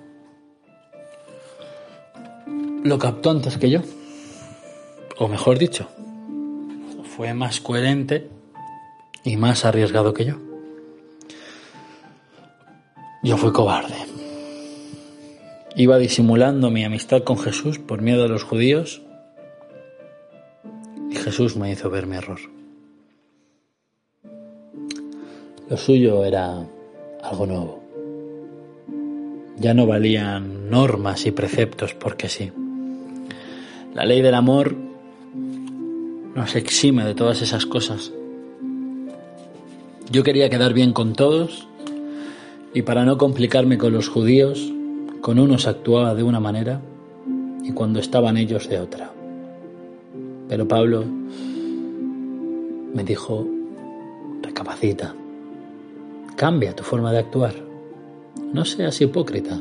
[2.84, 3.80] lo captó antes que yo.
[5.16, 5.88] O mejor dicho,
[7.16, 8.28] fue más coherente
[9.24, 10.36] y más arriesgado que yo.
[13.22, 13.96] Yo fui cobarde.
[15.76, 19.02] Iba disimulando mi amistad con Jesús por miedo a los judíos
[21.10, 22.38] y Jesús me hizo ver mi error.
[25.68, 26.66] Lo suyo era
[27.22, 27.80] algo nuevo.
[29.58, 32.50] Ya no valían normas y preceptos porque sí.
[33.94, 34.74] La ley del amor
[36.34, 38.12] nos exime de todas esas cosas.
[40.10, 41.68] Yo quería quedar bien con todos
[42.72, 44.72] y para no complicarme con los judíos,
[45.20, 46.80] con unos actuaba de una manera
[47.62, 49.09] y cuando estaban ellos de otra.
[50.50, 51.04] Pero Pablo
[52.92, 53.46] me dijo,
[54.42, 55.14] recapacita,
[56.34, 57.54] cambia tu forma de actuar,
[58.52, 59.60] no seas hipócrita.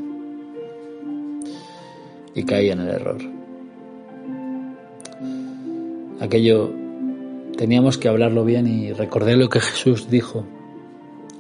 [2.34, 3.18] Y caí en el error.
[6.22, 6.72] Aquello
[7.56, 10.44] teníamos que hablarlo bien y recordé lo que Jesús dijo,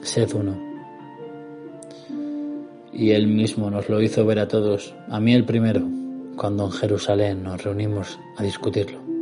[0.01, 0.59] sed uno.
[2.93, 5.81] Y él mismo nos lo hizo ver a todos, a mí el primero,
[6.35, 9.18] cuando en Jerusalén nos reunimos a discutirlo.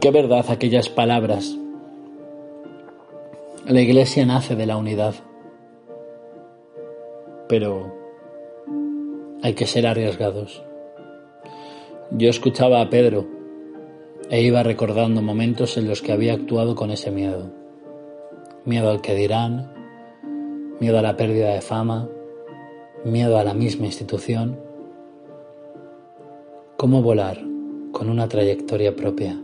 [0.00, 1.58] Qué verdad aquellas palabras.
[3.66, 5.16] La iglesia nace de la unidad,
[7.48, 7.92] pero
[9.42, 10.62] hay que ser arriesgados.
[12.12, 13.26] Yo escuchaba a Pedro
[14.30, 17.50] e iba recordando momentos en los que había actuado con ese miedo.
[18.64, 19.72] Miedo al que dirán,
[20.78, 22.08] miedo a la pérdida de fama,
[23.04, 24.60] miedo a la misma institución.
[26.76, 27.40] ¿Cómo volar
[27.90, 29.42] con una trayectoria propia?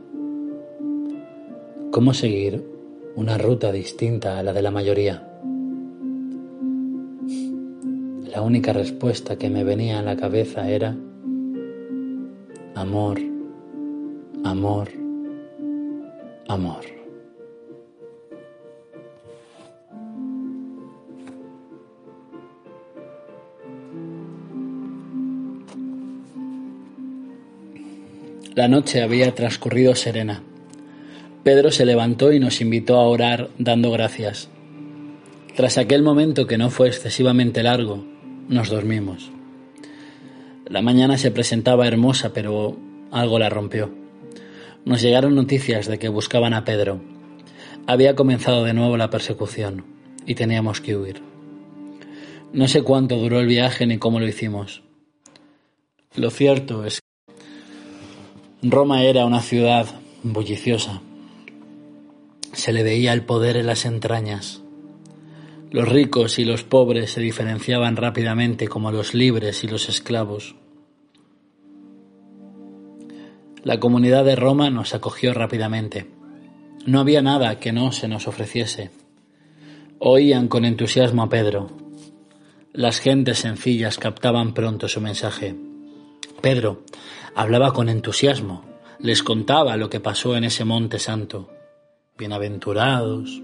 [1.94, 2.60] ¿Cómo seguir
[3.14, 5.28] una ruta distinta a la de la mayoría?
[8.32, 10.96] La única respuesta que me venía a la cabeza era
[12.74, 13.20] amor,
[14.42, 14.88] amor,
[16.48, 16.84] amor.
[28.56, 30.42] La noche había transcurrido serena.
[31.44, 34.48] Pedro se levantó y nos invitó a orar dando gracias.
[35.54, 38.02] Tras aquel momento que no fue excesivamente largo,
[38.48, 39.30] nos dormimos.
[40.66, 42.78] La mañana se presentaba hermosa, pero
[43.10, 43.94] algo la rompió.
[44.86, 47.02] Nos llegaron noticias de que buscaban a Pedro.
[47.86, 49.84] Había comenzado de nuevo la persecución
[50.24, 51.20] y teníamos que huir.
[52.54, 54.82] No sé cuánto duró el viaje ni cómo lo hicimos.
[56.16, 59.86] Lo cierto es que Roma era una ciudad
[60.22, 61.02] bulliciosa.
[62.54, 64.62] Se le veía el poder en las entrañas.
[65.70, 70.54] Los ricos y los pobres se diferenciaban rápidamente como los libres y los esclavos.
[73.64, 76.06] La comunidad de Roma nos acogió rápidamente.
[76.86, 78.90] No había nada que no se nos ofreciese.
[79.98, 81.70] Oían con entusiasmo a Pedro.
[82.72, 85.56] Las gentes sencillas captaban pronto su mensaje.
[86.40, 86.84] Pedro
[87.34, 88.64] hablaba con entusiasmo,
[89.00, 91.53] les contaba lo que pasó en ese monte santo.
[92.16, 93.42] Bienaventurados.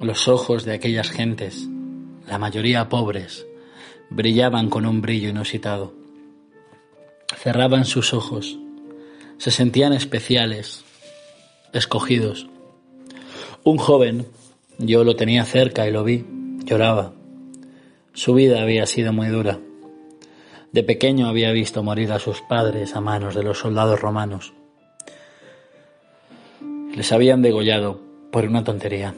[0.00, 1.68] Los ojos de aquellas gentes,
[2.26, 3.46] la mayoría pobres,
[4.10, 5.94] brillaban con un brillo inusitado.
[7.36, 8.58] Cerraban sus ojos,
[9.36, 10.84] se sentían especiales,
[11.72, 12.48] escogidos.
[13.62, 14.26] Un joven,
[14.78, 16.26] yo lo tenía cerca y lo vi,
[16.64, 17.12] lloraba.
[18.14, 19.60] Su vida había sido muy dura.
[20.72, 24.54] De pequeño había visto morir a sus padres a manos de los soldados romanos.
[26.98, 28.00] Les habían degollado
[28.32, 29.14] por una tontería.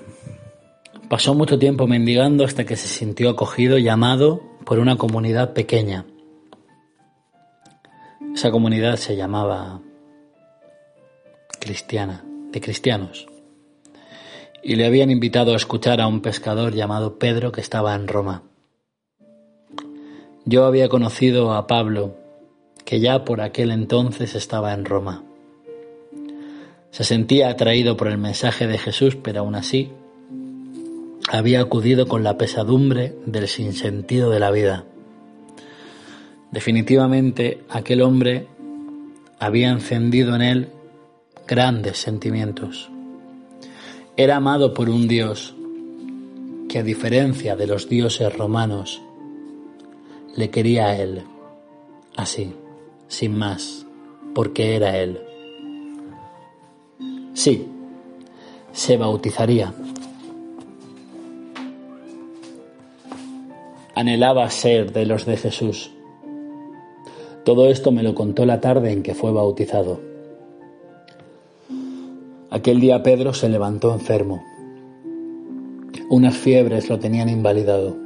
[1.09, 6.05] Pasó mucho tiempo mendigando hasta que se sintió acogido y amado por una comunidad pequeña.
[8.35, 9.81] Esa comunidad se llamaba
[11.59, 12.23] cristiana,
[12.53, 13.27] de cristianos.
[14.63, 18.43] Y le habían invitado a escuchar a un pescador llamado Pedro que estaba en Roma.
[20.45, 22.15] Yo había conocido a Pablo,
[22.85, 25.25] que ya por aquel entonces estaba en Roma.
[26.91, 29.91] Se sentía atraído por el mensaje de Jesús, pero aún así
[31.31, 34.85] había acudido con la pesadumbre del sinsentido de la vida.
[36.51, 38.49] Definitivamente aquel hombre
[39.39, 40.69] había encendido en él
[41.47, 42.91] grandes sentimientos.
[44.17, 45.55] Era amado por un Dios
[46.69, 49.01] que a diferencia de los dioses romanos,
[50.37, 51.23] le quería a él,
[52.17, 52.55] así,
[53.09, 53.87] sin más,
[54.35, 55.21] porque era él.
[57.35, 57.69] Sí,
[58.73, 59.73] se bautizaría.
[63.95, 65.93] Anhelaba ser de los de Jesús.
[67.45, 70.01] Todo esto me lo contó la tarde en que fue bautizado.
[72.51, 74.43] Aquel día Pedro se levantó enfermo.
[76.09, 77.97] Unas fiebres lo tenían invalidado.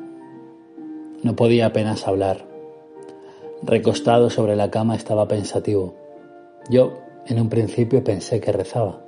[1.22, 2.46] No podía apenas hablar.
[3.62, 5.94] Recostado sobre la cama estaba pensativo.
[6.68, 9.03] Yo, en un principio, pensé que rezaba.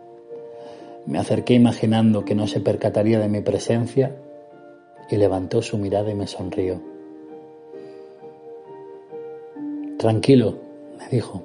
[1.07, 4.17] Me acerqué imaginando que no se percataría de mi presencia
[5.09, 6.81] y levantó su mirada y me sonrió.
[9.99, 10.57] Tranquilo,
[10.99, 11.43] me dijo.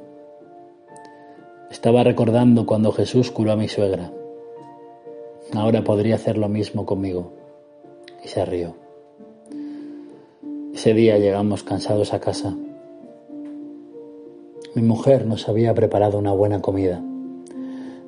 [1.70, 4.12] Estaba recordando cuando Jesús curó a mi suegra.
[5.54, 7.32] Ahora podría hacer lo mismo conmigo.
[8.24, 8.76] Y se rió.
[10.74, 12.56] Ese día llegamos cansados a casa.
[14.74, 17.04] Mi mujer nos había preparado una buena comida.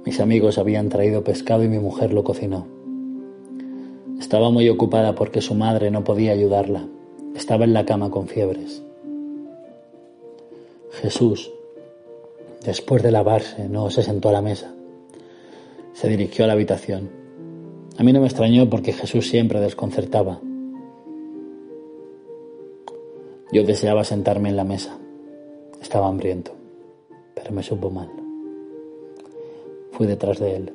[0.05, 2.67] Mis amigos habían traído pescado y mi mujer lo cocinó.
[4.19, 6.87] Estaba muy ocupada porque su madre no podía ayudarla.
[7.35, 8.83] Estaba en la cama con fiebres.
[10.91, 11.51] Jesús,
[12.63, 14.73] después de lavarse, no se sentó a la mesa.
[15.93, 17.09] Se dirigió a la habitación.
[17.97, 20.41] A mí no me extrañó porque Jesús siempre desconcertaba.
[23.51, 24.97] Yo deseaba sentarme en la mesa.
[25.81, 26.53] Estaba hambriento,
[27.35, 28.22] pero me supo mal.
[29.93, 30.73] Fui detrás de él.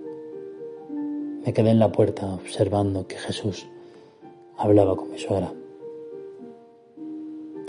[1.44, 3.66] Me quedé en la puerta observando que Jesús
[4.56, 5.52] hablaba con mi suegra.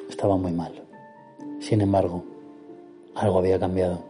[0.08, 0.74] Estaba muy mal.
[1.60, 2.24] Sin embargo,
[3.16, 4.04] algo había cambiado.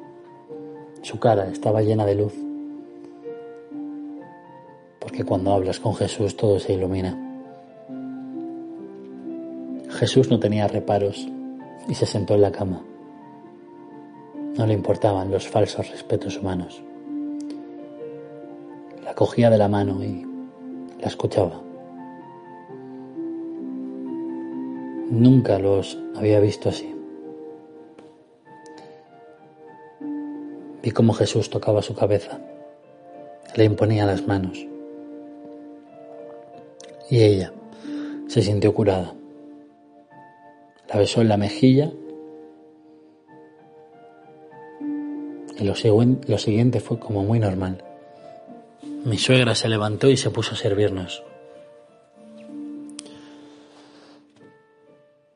[1.01, 2.33] Su cara estaba llena de luz.
[4.99, 7.17] Porque cuando hablas con Jesús todo se ilumina.
[9.91, 11.25] Jesús no tenía reparos
[11.87, 12.83] y se sentó en la cama.
[14.57, 16.83] No le importaban los falsos respetos humanos
[19.15, 20.25] cogía de la mano y
[20.99, 21.61] la escuchaba.
[25.09, 26.95] Nunca los había visto así.
[30.81, 32.39] Vi cómo Jesús tocaba su cabeza,
[33.55, 34.65] le imponía las manos
[37.09, 37.51] y ella
[38.27, 39.13] se sintió curada.
[40.87, 41.91] La besó en la mejilla
[45.59, 45.73] y lo,
[46.27, 47.83] lo siguiente fue como muy normal.
[49.05, 51.23] Mi suegra se levantó y se puso a servirnos.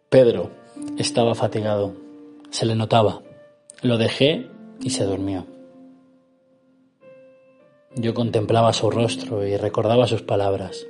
[0.09, 0.51] Pedro
[0.97, 1.95] estaba fatigado,
[2.49, 3.21] se le notaba.
[3.81, 4.49] Lo dejé
[4.81, 5.45] y se durmió.
[7.95, 10.85] Yo contemplaba su rostro y recordaba sus palabras,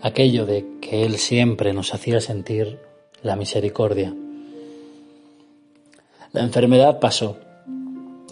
[0.00, 2.78] aquello de que él siempre nos hacía sentir
[3.22, 4.14] la misericordia.
[6.32, 7.38] La enfermedad pasó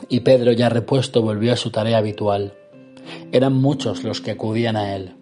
[0.09, 2.55] y Pedro ya repuesto volvió a su tarea habitual
[3.37, 5.15] eran muchos los que acudían a él.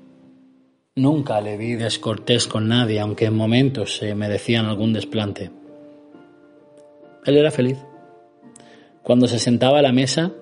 [0.97, 5.51] Nunca le vi descortés con nadie, aunque en momentos se merecían algún desplante.
[7.25, 7.79] Él era feliz.
[9.03, 10.33] Cuando se sentaba a la mesa,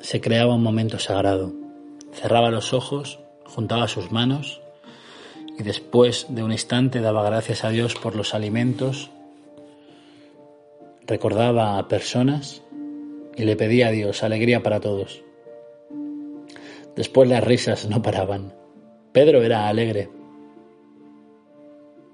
[0.00, 1.52] se creaba un momento sagrado.
[2.12, 4.60] Cerraba los ojos, juntaba sus manos
[5.58, 9.10] y después de un instante daba gracias a Dios por los alimentos,
[11.06, 12.62] recordaba a personas
[13.36, 15.23] y le pedía a Dios alegría para todos.
[16.96, 18.54] Después las risas no paraban.
[19.12, 20.08] Pedro era alegre.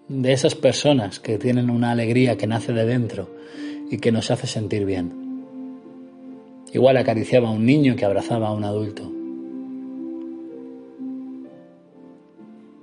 [0.08, 3.30] De esas personas que tienen una alegría que nace de dentro
[3.90, 5.12] y que nos hace sentir bien.
[6.72, 9.10] Igual acariciaba a un niño que abrazaba a un adulto.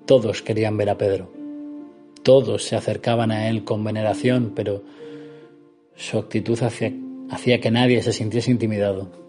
[0.06, 1.32] Todos querían ver a Pedro.
[2.24, 4.84] Todos se acercaban a él con veneración, pero
[5.96, 9.27] su actitud hacía, que nadie se sintiese intimidado.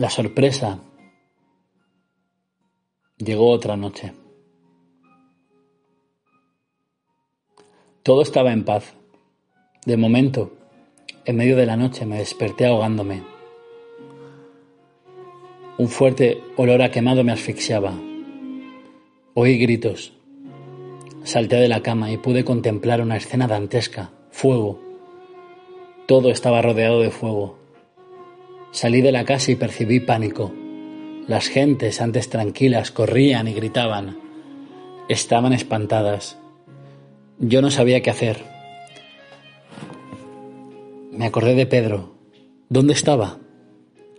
[0.00, 0.78] La sorpresa
[3.16, 4.12] llegó otra noche.
[8.04, 8.94] Todo estaba en paz.
[9.86, 10.52] De momento,
[11.24, 13.24] en medio de la noche me desperté ahogándome.
[15.78, 17.94] Un fuerte olor a quemado me asfixiaba.
[19.34, 20.12] Oí gritos.
[21.24, 24.12] Salté de la cama y pude contemplar una escena dantesca.
[24.30, 24.78] Fuego.
[26.06, 27.57] Todo estaba rodeado de fuego.
[28.70, 30.52] Salí de la casa y percibí pánico.
[31.26, 34.18] Las gentes, antes tranquilas, corrían y gritaban.
[35.08, 36.38] Estaban espantadas.
[37.38, 38.44] Yo no sabía qué hacer.
[41.12, 42.14] Me acordé de Pedro.
[42.68, 43.38] ¿Dónde estaba?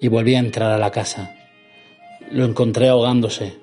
[0.02, 1.36] Y volví a entrar a la casa.
[2.32, 3.58] Lo encontré ahogándose.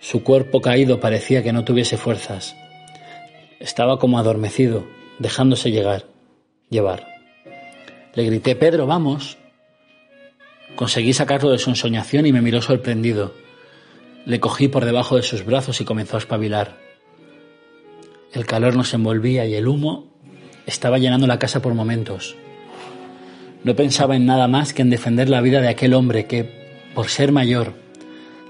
[0.00, 2.56] Su cuerpo caído parecía que no tuviese fuerzas.
[3.60, 4.84] Estaba como adormecido,
[5.20, 6.06] dejándose llegar,
[6.68, 7.06] llevar.
[8.14, 9.38] Le grité, Pedro, vamos.
[10.76, 13.34] Conseguí sacarlo de su ensoñación y me miró sorprendido.
[14.24, 16.78] Le cogí por debajo de sus brazos y comenzó a espabilar.
[18.32, 20.12] El calor nos envolvía y el humo
[20.66, 22.36] estaba llenando la casa por momentos.
[23.64, 27.08] No pensaba en nada más que en defender la vida de aquel hombre que, por
[27.08, 27.74] ser mayor,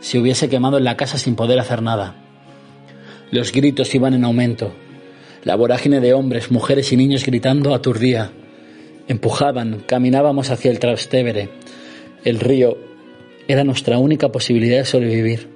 [0.00, 2.16] se hubiese quemado en la casa sin poder hacer nada.
[3.30, 4.72] Los gritos iban en aumento.
[5.44, 8.30] La vorágine de hombres, mujeres y niños gritando aturdía.
[9.08, 11.50] Empujaban, caminábamos hacia el Trastevere.
[12.24, 12.78] El río
[13.48, 15.48] era nuestra única posibilidad de sobrevivir.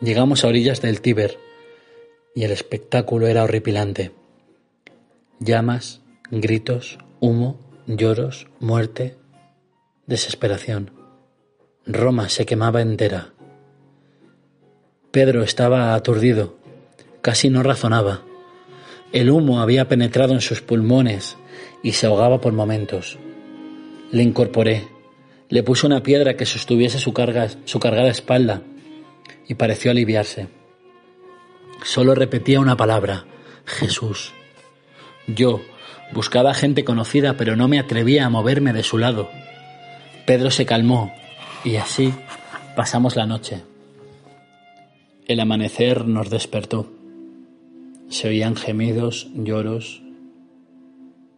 [0.00, 1.36] Llegamos a orillas del Tíber
[2.32, 4.12] y el espectáculo era horripilante.
[5.40, 6.00] Llamas,
[6.30, 7.58] gritos, humo,
[7.88, 9.16] lloros, muerte,
[10.06, 10.92] desesperación.
[11.84, 13.32] Roma se quemaba entera.
[15.10, 16.56] Pedro estaba aturdido,
[17.20, 18.22] casi no razonaba.
[19.10, 21.36] El humo había penetrado en sus pulmones
[21.82, 23.18] y se ahogaba por momentos.
[24.10, 24.88] Le incorporé,
[25.50, 28.62] le puse una piedra que sostuviese su, carga, su cargada espalda
[29.46, 30.48] y pareció aliviarse.
[31.82, 33.24] Solo repetía una palabra,
[33.64, 34.32] Jesús.
[35.26, 35.60] Yo
[36.12, 39.30] buscaba gente conocida, pero no me atrevía a moverme de su lado.
[40.26, 41.14] Pedro se calmó
[41.64, 42.12] y así
[42.76, 43.62] pasamos la noche.
[45.26, 46.90] El amanecer nos despertó.
[48.08, 50.02] Se oían gemidos, lloros.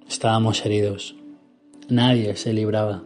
[0.08, 1.16] Estábamos heridos.
[1.90, 3.02] Nadie se libraba.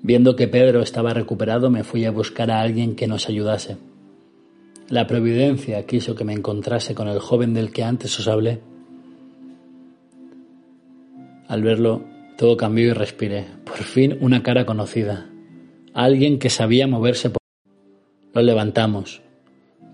[0.00, 3.78] Viendo que Pedro estaba recuperado, me fui a buscar a alguien que nos ayudase.
[4.88, 8.60] La providencia quiso que me encontrase con el joven del que antes os hablé.
[11.48, 12.04] Al verlo,
[12.38, 13.46] todo cambió y respiré.
[13.64, 15.28] Por fin una cara conocida.
[15.94, 17.42] Alguien que sabía moverse por...
[18.34, 19.20] Lo levantamos.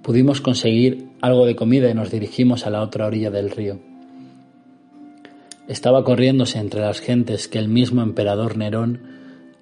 [0.02, 3.87] Pudimos conseguir algo de comida y nos dirigimos a la otra orilla del río.
[5.68, 9.02] Estaba corriéndose entre las gentes que el mismo emperador Nerón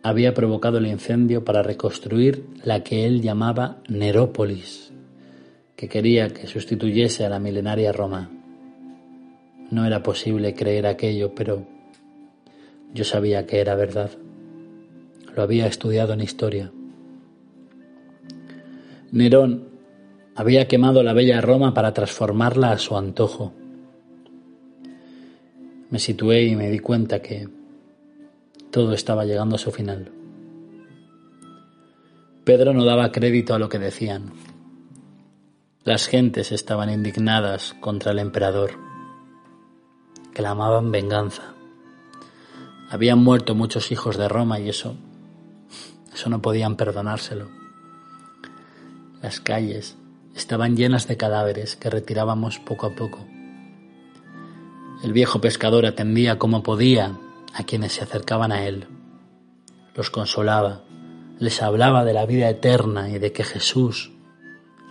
[0.05, 4.93] había provocado el incendio para reconstruir la que él llamaba Nerópolis,
[5.75, 8.31] que quería que sustituyese a la milenaria Roma.
[9.73, 11.67] No era posible creer aquello, pero
[12.95, 14.11] yo sabía que era verdad.
[15.35, 16.71] Lo había estudiado en historia.
[19.11, 19.71] Nerón
[20.37, 23.53] había quemado la bella Roma para transformarla a su antojo.
[25.91, 27.49] Me situé y me di cuenta que
[28.71, 30.11] todo estaba llegando a su final.
[32.45, 34.33] Pedro no daba crédito a lo que decían.
[35.85, 38.73] Las gentes estaban indignadas contra el emperador.
[40.33, 41.55] Clamaban venganza.
[42.91, 44.97] Habían muerto muchos hijos de Roma y eso,
[46.13, 47.49] eso no podían perdonárselo.
[49.23, 49.97] Las calles
[50.35, 53.27] estaban llenas de cadáveres que retirábamos poco a poco.
[55.03, 57.19] El viejo pescador atendía como podía
[57.55, 58.87] a quienes se acercaban a él.
[59.95, 60.85] Los consolaba,
[61.39, 64.13] les hablaba de la vida eterna y de que Jesús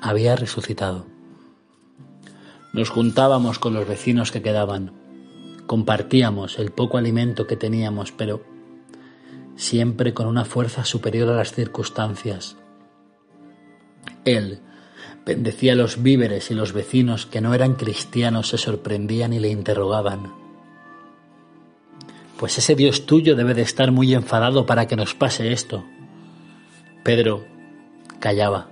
[0.01, 1.05] había resucitado.
[2.71, 4.93] Nos juntábamos con los vecinos que quedaban,
[5.65, 8.43] compartíamos el poco alimento que teníamos, pero
[9.55, 12.57] siempre con una fuerza superior a las circunstancias.
[14.23, 14.59] Él
[15.25, 20.33] bendecía los víveres y los vecinos que no eran cristianos se sorprendían y le interrogaban.
[22.37, 25.83] Pues ese Dios tuyo debe de estar muy enfadado para que nos pase esto.
[27.03, 27.45] Pedro
[28.19, 28.69] callaba.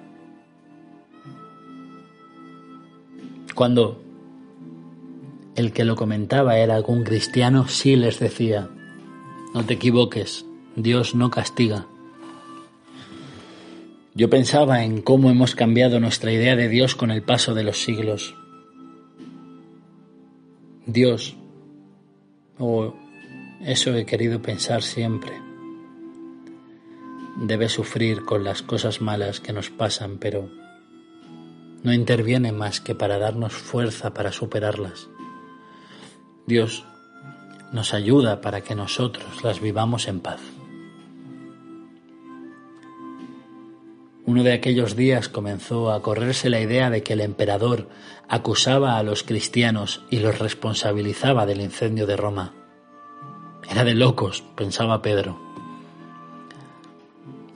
[3.55, 4.01] Cuando
[5.55, 8.69] el que lo comentaba era algún cristiano, sí les decía,
[9.53, 10.45] no te equivoques,
[10.75, 11.85] Dios no castiga.
[14.15, 17.81] Yo pensaba en cómo hemos cambiado nuestra idea de Dios con el paso de los
[17.81, 18.35] siglos.
[20.85, 21.35] Dios,
[22.59, 22.93] o
[23.61, 25.31] eso he querido pensar siempre.
[27.37, 30.47] Debe sufrir con las cosas malas que nos pasan, pero
[31.81, 35.09] no interviene más que para darnos fuerza para superarlas.
[36.45, 36.85] Dios
[37.71, 40.39] nos ayuda para que nosotros las vivamos en paz.
[44.25, 47.89] Uno de aquellos días comenzó a correrse la idea de que el emperador
[48.29, 52.53] acusaba a los cristianos y los responsabilizaba del incendio de Roma.
[53.69, 55.41] Era de locos, pensaba Pedro.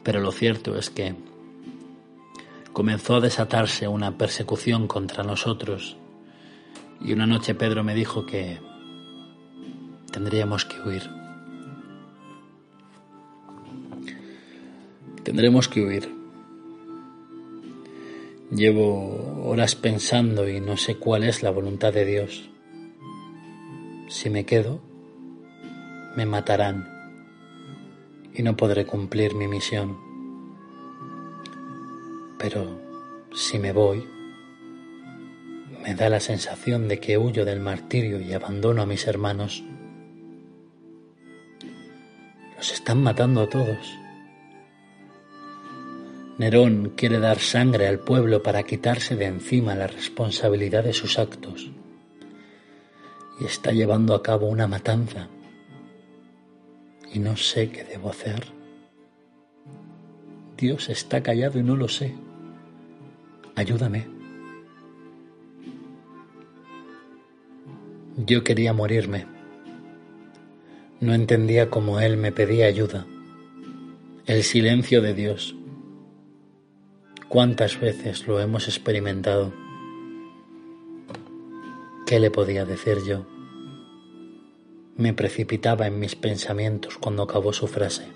[0.04, 1.16] Pero lo cierto es que
[2.74, 5.98] comenzó a desatarse una persecución contra nosotros
[7.00, 8.60] y una noche Pedro me dijo que
[10.12, 11.04] tendríamos que huir.
[15.24, 16.17] Tendremos que huir.
[18.50, 22.50] Llevo horas pensando y no sé cuál es la voluntad de Dios.
[24.08, 24.80] Si me quedo,
[26.16, 26.88] me matarán
[28.34, 29.98] y no podré cumplir mi misión.
[32.40, 32.80] Pero
[33.34, 34.08] si me voy,
[35.84, 39.62] me da la sensación de que huyo del martirio y abandono a mis hermanos.
[42.56, 44.07] Los están matando a todos.
[46.38, 51.72] Nerón quiere dar sangre al pueblo para quitarse de encima la responsabilidad de sus actos
[53.40, 55.30] y está llevando a cabo una matanza
[57.12, 58.46] y no sé qué debo hacer.
[60.58, 62.14] Dios está callado y no lo sé.
[63.56, 64.08] Ayúdame.
[68.16, 69.26] Yo quería morirme.
[71.00, 73.08] No entendía cómo Él me pedía ayuda.
[74.26, 75.57] El silencio de Dios
[77.30, 79.52] ¿Cuántas veces lo hemos experimentado?
[82.06, 83.26] ¿Qué le podía decir yo?
[84.96, 88.08] Me precipitaba en mis pensamientos cuando acabó su frase.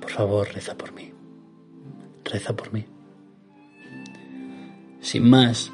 [0.00, 1.12] Por favor, reza por mí.
[2.24, 2.86] Reza por mí.
[5.02, 5.70] Sin más,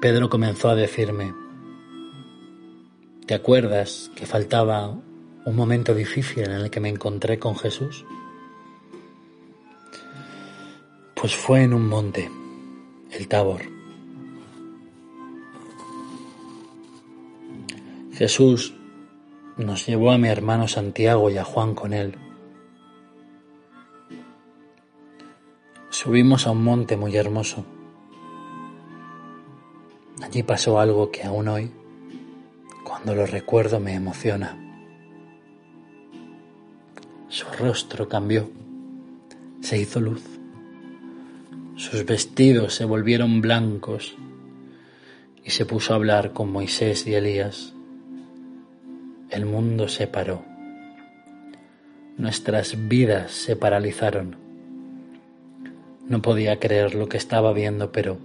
[0.00, 1.34] Pedro comenzó a decirme,
[3.26, 4.96] ¿te acuerdas que faltaba
[5.44, 8.04] un momento difícil en el que me encontré con Jesús?
[11.24, 12.30] Pues fue en un monte,
[13.10, 13.62] el Tabor.
[18.12, 18.74] Jesús
[19.56, 22.18] nos llevó a mi hermano Santiago y a Juan con él.
[25.88, 27.64] Subimos a un monte muy hermoso.
[30.22, 31.70] Allí pasó algo que aún hoy,
[32.84, 34.58] cuando lo recuerdo, me emociona.
[37.28, 38.50] Su rostro cambió,
[39.62, 40.33] se hizo luz.
[41.90, 44.16] Sus vestidos se volvieron blancos
[45.44, 47.74] y se puso a hablar con Moisés y Elías.
[49.28, 50.42] El mundo se paró.
[52.16, 54.36] Nuestras vidas se paralizaron.
[56.08, 58.16] No podía creer lo que estaba viendo, pero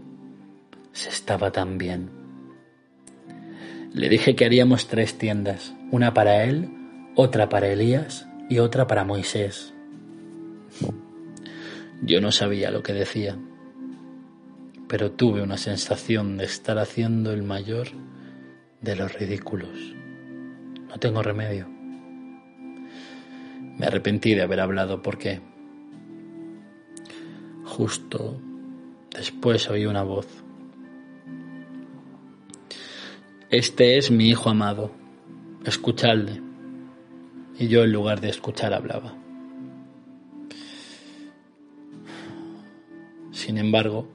[0.94, 2.10] se estaba tan bien.
[3.94, 6.70] Le dije que haríamos tres tiendas, una para él,
[7.14, 9.74] otra para Elías y otra para Moisés.
[12.02, 13.38] Yo no sabía lo que decía,
[14.90, 17.90] pero tuve una sensación de estar haciendo el mayor
[18.82, 19.70] de los ridículos.
[20.90, 21.68] No tengo remedio.
[23.78, 25.42] Me arrepentí de haber hablado porque
[27.66, 28.42] justo
[29.16, 30.28] después oí una voz.
[33.52, 34.92] Este es mi hijo amado,
[35.66, 36.42] escuchadle.
[37.60, 39.14] Y yo en lugar de escuchar hablaba.
[43.32, 44.08] Sin embargo,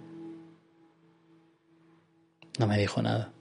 [2.59, 3.33] no me dijo nada.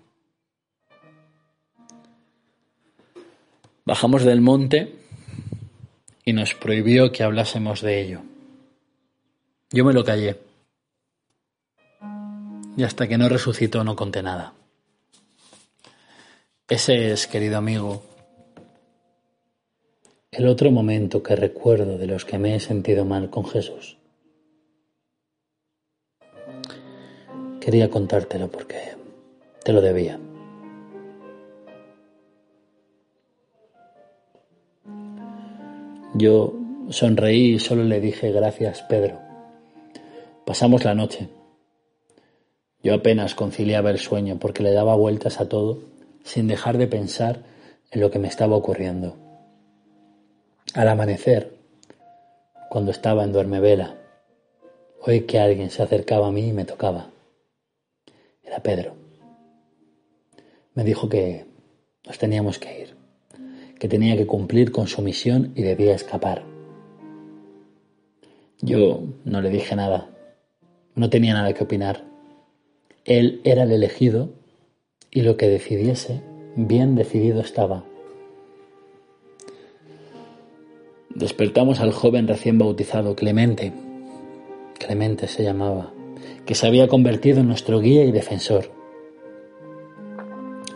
[3.85, 4.95] Bajamos del monte
[6.23, 8.21] y nos prohibió que hablásemos de ello.
[9.71, 10.39] Yo me lo callé.
[12.77, 14.53] Y hasta que no resucitó no conté nada.
[16.69, 18.03] Ese es, querido amigo,
[20.31, 23.97] el otro momento que recuerdo de los que me he sentido mal con Jesús.
[27.59, 28.95] Quería contártelo porque
[29.63, 30.19] te lo debía.
[36.15, 36.53] Yo
[36.89, 39.19] sonreí y solo le dije gracias, Pedro.
[40.45, 41.29] Pasamos la noche.
[42.83, 45.79] Yo apenas conciliaba el sueño porque le daba vueltas a todo
[46.23, 47.39] sin dejar de pensar
[47.91, 49.15] en lo que me estaba ocurriendo.
[50.73, 51.55] Al amanecer,
[52.69, 53.95] cuando estaba en duermevela,
[55.01, 57.09] oí que alguien se acercaba a mí y me tocaba.
[58.43, 59.02] Era Pedro.
[60.75, 61.45] Me dijo que
[62.05, 62.95] nos teníamos que ir,
[63.79, 66.43] que tenía que cumplir con su misión y debía escapar.
[68.59, 70.09] Yo no le dije nada,
[70.95, 72.05] no tenía nada que opinar.
[73.05, 74.29] Él era el elegido
[75.11, 76.21] y lo que decidiese,
[76.55, 77.83] bien decidido estaba.
[81.13, 83.73] Despertamos al joven recién bautizado, Clemente.
[84.79, 85.93] Clemente se llamaba,
[86.45, 88.82] que se había convertido en nuestro guía y defensor.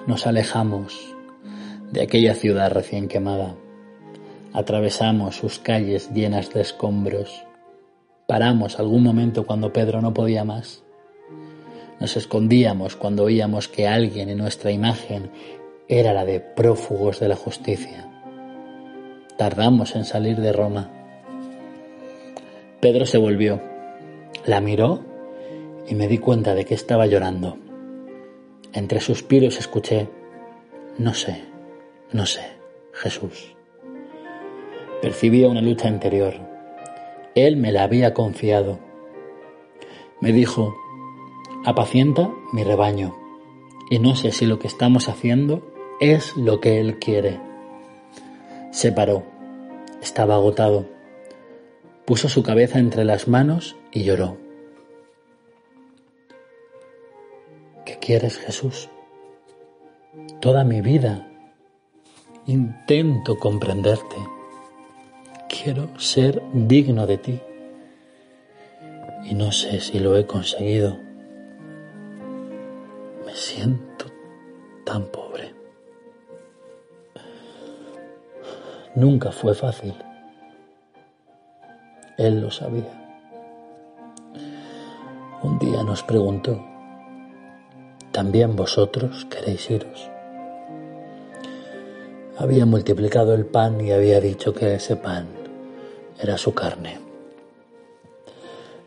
[0.07, 1.13] Nos alejamos
[1.91, 3.55] de aquella ciudad recién quemada.
[4.53, 7.43] Atravesamos sus calles llenas de escombros.
[8.25, 10.81] Paramos algún momento cuando Pedro no podía más.
[11.99, 15.29] Nos escondíamos cuando oíamos que alguien en nuestra imagen
[15.89, 18.09] era la de prófugos de la justicia.
[19.37, 20.89] Tardamos en salir de Roma.
[22.79, 23.61] Pedro se volvió,
[24.45, 25.03] la miró
[25.85, 27.66] y me di cuenta de que estaba llorando.
[28.77, 30.07] Entre suspiros escuché,
[30.99, 31.41] no sé,
[32.11, 32.43] no sé,
[32.93, 33.55] Jesús.
[35.01, 36.35] Percibía una lucha interior.
[37.33, 38.77] Él me la había confiado.
[40.21, 40.75] Me dijo,
[41.65, 43.17] apacienta mi rebaño,
[43.89, 45.63] y no sé si lo que estamos haciendo
[45.99, 47.39] es lo que Él quiere.
[48.69, 49.23] Se paró,
[50.03, 50.85] estaba agotado,
[52.05, 54.37] puso su cabeza entre las manos y lloró.
[58.07, 58.87] Quieres, Jesús?
[60.39, 61.27] Toda mi vida
[62.45, 64.15] intento comprenderte.
[65.49, 67.41] Quiero ser digno de ti.
[69.25, 70.97] Y no sé si lo he conseguido.
[73.25, 74.05] Me siento
[74.85, 75.53] tan pobre.
[78.95, 79.93] Nunca fue fácil.
[82.17, 83.19] Él lo sabía.
[85.43, 86.76] Un día nos preguntó,
[88.17, 90.09] ¿también vosotros queréis iros?
[92.35, 95.27] Había multiplicado el pan y había dicho que ese pan
[96.19, 96.97] era su carne.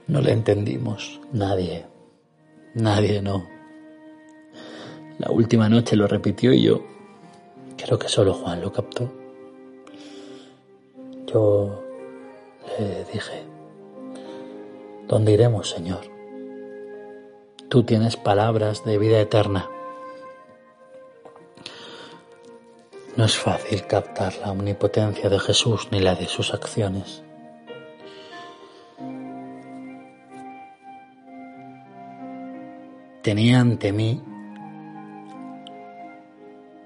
[0.08, 1.86] No le entendimos, nadie,
[2.74, 3.46] nadie no.
[5.20, 6.82] La última noche lo repitió y yo
[7.76, 9.12] creo que solo Juan lo captó.
[11.32, 11.84] Yo
[12.80, 13.44] le dije,
[15.06, 16.09] ¿dónde iremos, Señor?
[17.70, 19.70] Tú tienes palabras de vida eterna.
[23.16, 27.22] No es fácil captar la omnipotencia de Jesús ni la de sus acciones.
[33.22, 34.20] Tenía ante mí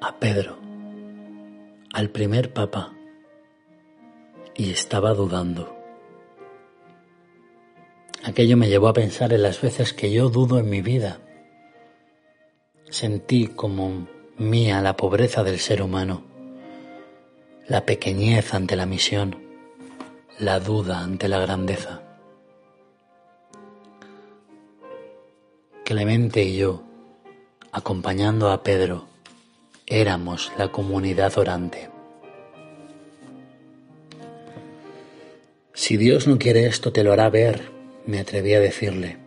[0.03, 0.59] a Pedro,
[1.95, 2.93] al primer papa,
[4.55, 5.74] y estaba dudando.
[8.25, 11.21] Aquello me llevó a pensar en las veces que yo dudo en mi vida.
[12.89, 14.09] Sentí como
[14.39, 16.25] mía la pobreza del ser humano,
[17.69, 19.37] la pequeñez ante la misión,
[20.39, 22.01] la duda ante la grandeza.
[25.85, 26.83] Clemente y yo,
[27.73, 29.07] acompañando a Pedro,
[29.85, 31.91] éramos la comunidad orante.
[35.75, 37.74] Si Dios no quiere esto, te lo hará ver,
[38.07, 39.19] me atreví a decirle.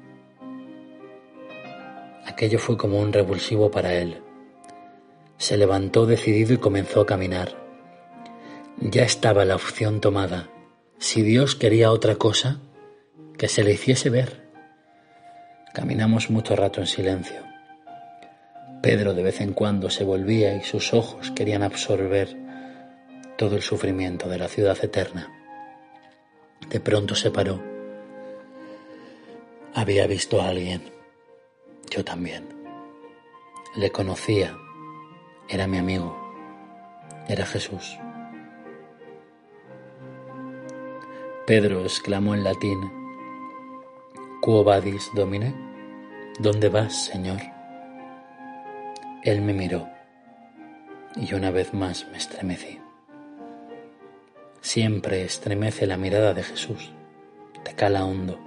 [2.25, 4.21] Aquello fue como un revulsivo para él.
[5.37, 7.55] Se levantó decidido y comenzó a caminar.
[8.79, 10.49] Ya estaba la opción tomada.
[10.99, 12.59] Si Dios quería otra cosa,
[13.37, 14.47] que se le hiciese ver.
[15.73, 17.41] Caminamos mucho rato en silencio.
[18.81, 22.35] Pedro de vez en cuando se volvía y sus ojos querían absorber
[23.37, 25.31] todo el sufrimiento de la ciudad eterna.
[26.69, 27.76] De pronto se paró.
[29.77, 30.81] Había visto a alguien.
[31.91, 32.47] Yo también.
[33.75, 34.57] Le conocía.
[35.47, 36.17] Era mi amigo.
[37.27, 37.95] Era Jesús.
[41.45, 42.91] Pedro exclamó en latín,
[44.41, 45.53] Quo vadis, Domine?
[46.39, 47.41] ¿Dónde vas, Señor?
[49.21, 49.87] Él me miró
[51.15, 52.79] y una vez más me estremecí.
[54.59, 56.91] Siempre estremece la mirada de Jesús,
[57.63, 58.46] te cala hondo,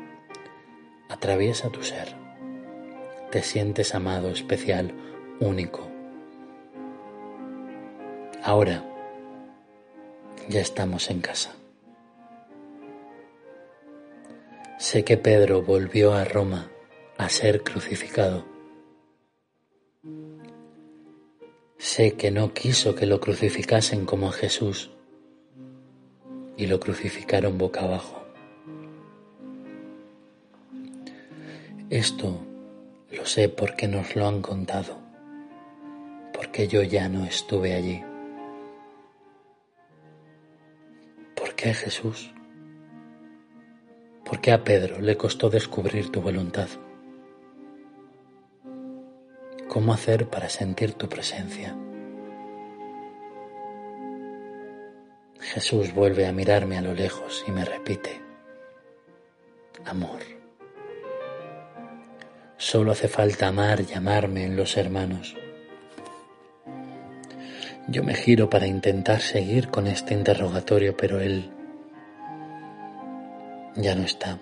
[1.10, 2.08] atraviesa tu ser,
[3.30, 4.94] te sientes amado, especial,
[5.40, 5.86] único.
[8.42, 8.84] Ahora
[10.48, 11.54] ya estamos en casa.
[14.78, 16.70] Sé que Pedro volvió a Roma
[17.18, 18.46] a ser crucificado.
[21.76, 24.90] Sé que no quiso que lo crucificasen como a Jesús
[26.56, 28.19] y lo crucificaron boca abajo.
[31.90, 32.38] Esto
[33.10, 34.96] lo sé porque nos lo han contado,
[36.32, 38.02] porque yo ya no estuve allí.
[41.34, 42.32] ¿Por qué Jesús?
[44.24, 46.68] ¿Por qué a Pedro le costó descubrir tu voluntad?
[49.70, 51.76] cómo hacer para sentir tu presencia.
[55.40, 58.20] Jesús vuelve a mirarme a lo lejos y me repite,
[59.84, 60.39] amor.
[62.60, 65.34] Solo hace falta amar y amarme en los hermanos.
[67.88, 71.50] Yo me giro para intentar seguir con este interrogatorio, pero él
[73.76, 74.38] ya no está.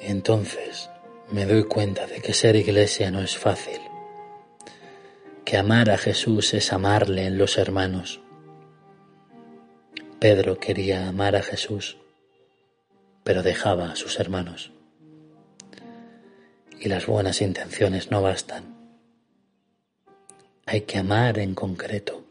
[0.00, 0.88] Y entonces
[1.30, 3.82] me doy cuenta de que ser iglesia no es fácil,
[5.44, 8.22] que amar a Jesús es amarle en los hermanos.
[10.18, 11.98] Pedro quería amar a Jesús,
[13.22, 14.72] pero dejaba a sus hermanos.
[16.82, 18.74] Y las buenas intenciones no bastan.
[20.66, 22.24] Hay que amar en concreto.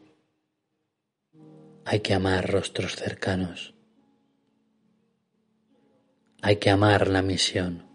[1.85, 3.73] Hay que amar rostros cercanos.
[6.41, 7.85] Hay que amar la misión,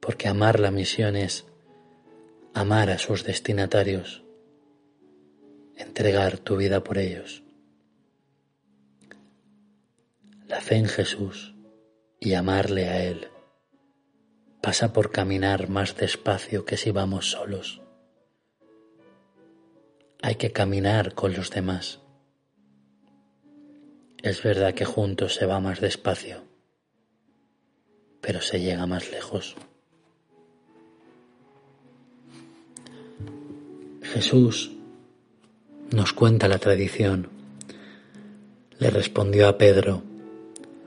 [0.00, 1.46] porque amar la misión es
[2.52, 4.22] amar a sus destinatarios,
[5.76, 7.42] entregar tu vida por ellos.
[10.46, 11.54] La fe en Jesús
[12.20, 13.30] y amarle a Él
[14.64, 17.82] pasa por caminar más despacio que si vamos solos.
[20.22, 22.00] Hay que caminar con los demás.
[24.22, 26.54] Es verdad que juntos se va más despacio
[28.24, 29.54] pero se llega más lejos.
[34.02, 34.72] Jesús
[35.90, 37.28] nos cuenta la tradición.
[38.78, 40.02] Le respondió a Pedro,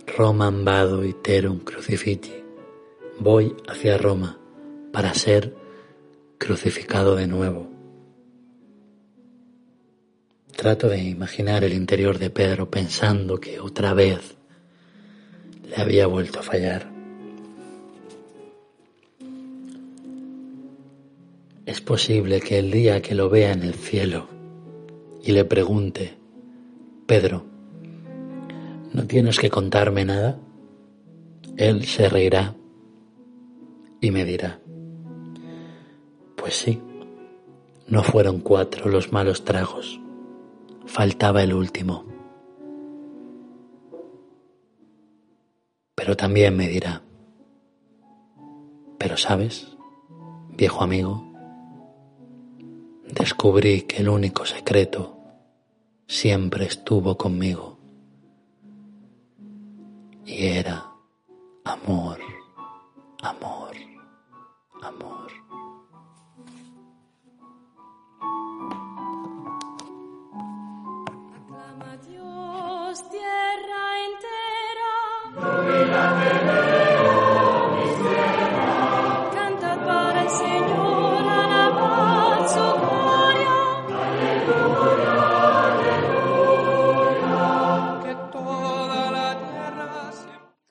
[0.08, 2.47] Romam vado iterum crucifiti.
[3.20, 4.38] Voy hacia Roma
[4.94, 5.56] para ser
[6.38, 7.68] crucificado de nuevo.
[10.56, 14.38] Trato de imaginar el interior de Pedro pensando que otra vez
[15.68, 16.92] le había vuelto a fallar.
[21.66, 24.28] Es posible que el día que lo vea en el cielo
[25.24, 26.18] y le pregunte,
[27.08, 27.46] Pedro,
[28.94, 30.40] ¿no tienes que contarme nada?
[31.58, 32.56] Él se reirá
[34.02, 34.60] y me dirá,
[36.36, 36.82] pues sí,
[37.88, 40.00] no fueron cuatro los malos tragos,
[40.86, 42.06] faltaba el último.
[45.96, 47.02] Pero también me dirá,
[48.98, 49.76] pero sabes,
[50.56, 51.24] viejo amigo,
[53.08, 55.18] descubrí que el único secreto
[56.08, 57.78] siempre estuvo conmigo
[60.26, 60.92] y era
[61.64, 62.20] amor,
[63.22, 63.57] amor.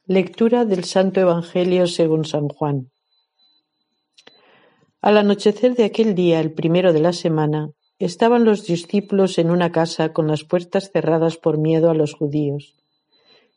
[0.09, 2.93] Lectura del Santo Evangelio según San Juan.
[5.03, 9.73] Al anochecer de aquel día, el primero de la semana, estaban los discípulos en una
[9.73, 12.77] casa con las puertas cerradas por miedo a los judíos.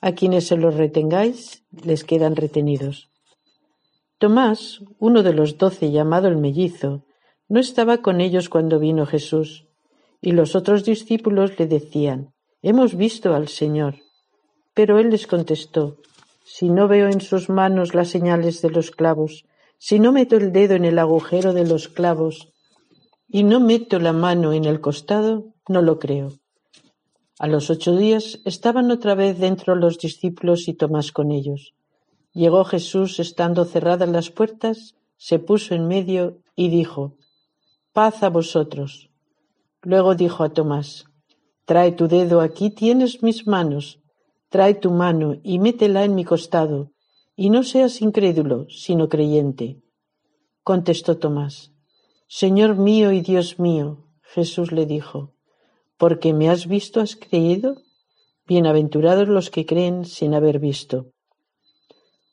[0.00, 3.10] A quienes se los retengáis, les quedan retenidos.
[4.18, 7.04] Tomás, uno de los doce llamado el mellizo,
[7.48, 9.66] no estaba con ellos cuando vino Jesús,
[10.20, 12.32] y los otros discípulos le decían,
[12.62, 13.96] Hemos visto al Señor.
[14.74, 15.96] Pero él les contestó,
[16.44, 19.46] Si no veo en sus manos las señales de los clavos,
[19.78, 22.52] si no meto el dedo en el agujero de los clavos,
[23.28, 26.32] y no meto la mano en el costado, no lo creo.
[27.38, 31.74] A los ocho días estaban otra vez dentro los discípulos y Tomás con ellos.
[32.32, 37.16] Llegó Jesús estando cerradas las puertas, se puso en medio y dijo,
[37.92, 39.10] Paz a vosotros.
[39.82, 41.04] Luego dijo a Tomás,
[41.64, 44.00] Trae tu dedo, aquí tienes mis manos,
[44.48, 46.90] trae tu mano y métela en mi costado,
[47.36, 49.80] y no seas incrédulo, sino creyente.
[50.64, 51.72] Contestó Tomás,
[52.26, 54.04] Señor mío y Dios mío.
[54.22, 55.34] Jesús le dijo,
[55.98, 57.82] porque me has visto has creído.
[58.46, 61.12] Bienaventurados los que creen sin haber visto.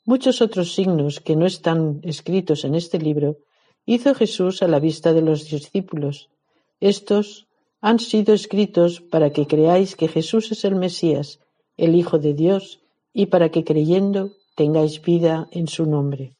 [0.06, 3.38] Muchos otros signos que no están escritos en este libro
[3.84, 6.30] hizo Jesús a la vista de los discípulos.
[6.80, 7.48] Estos
[7.80, 11.40] han sido escritos para que creáis que Jesús es el Mesías,
[11.76, 12.80] el Hijo de Dios,
[13.12, 16.35] y para que creyendo tengáis vida en su nombre.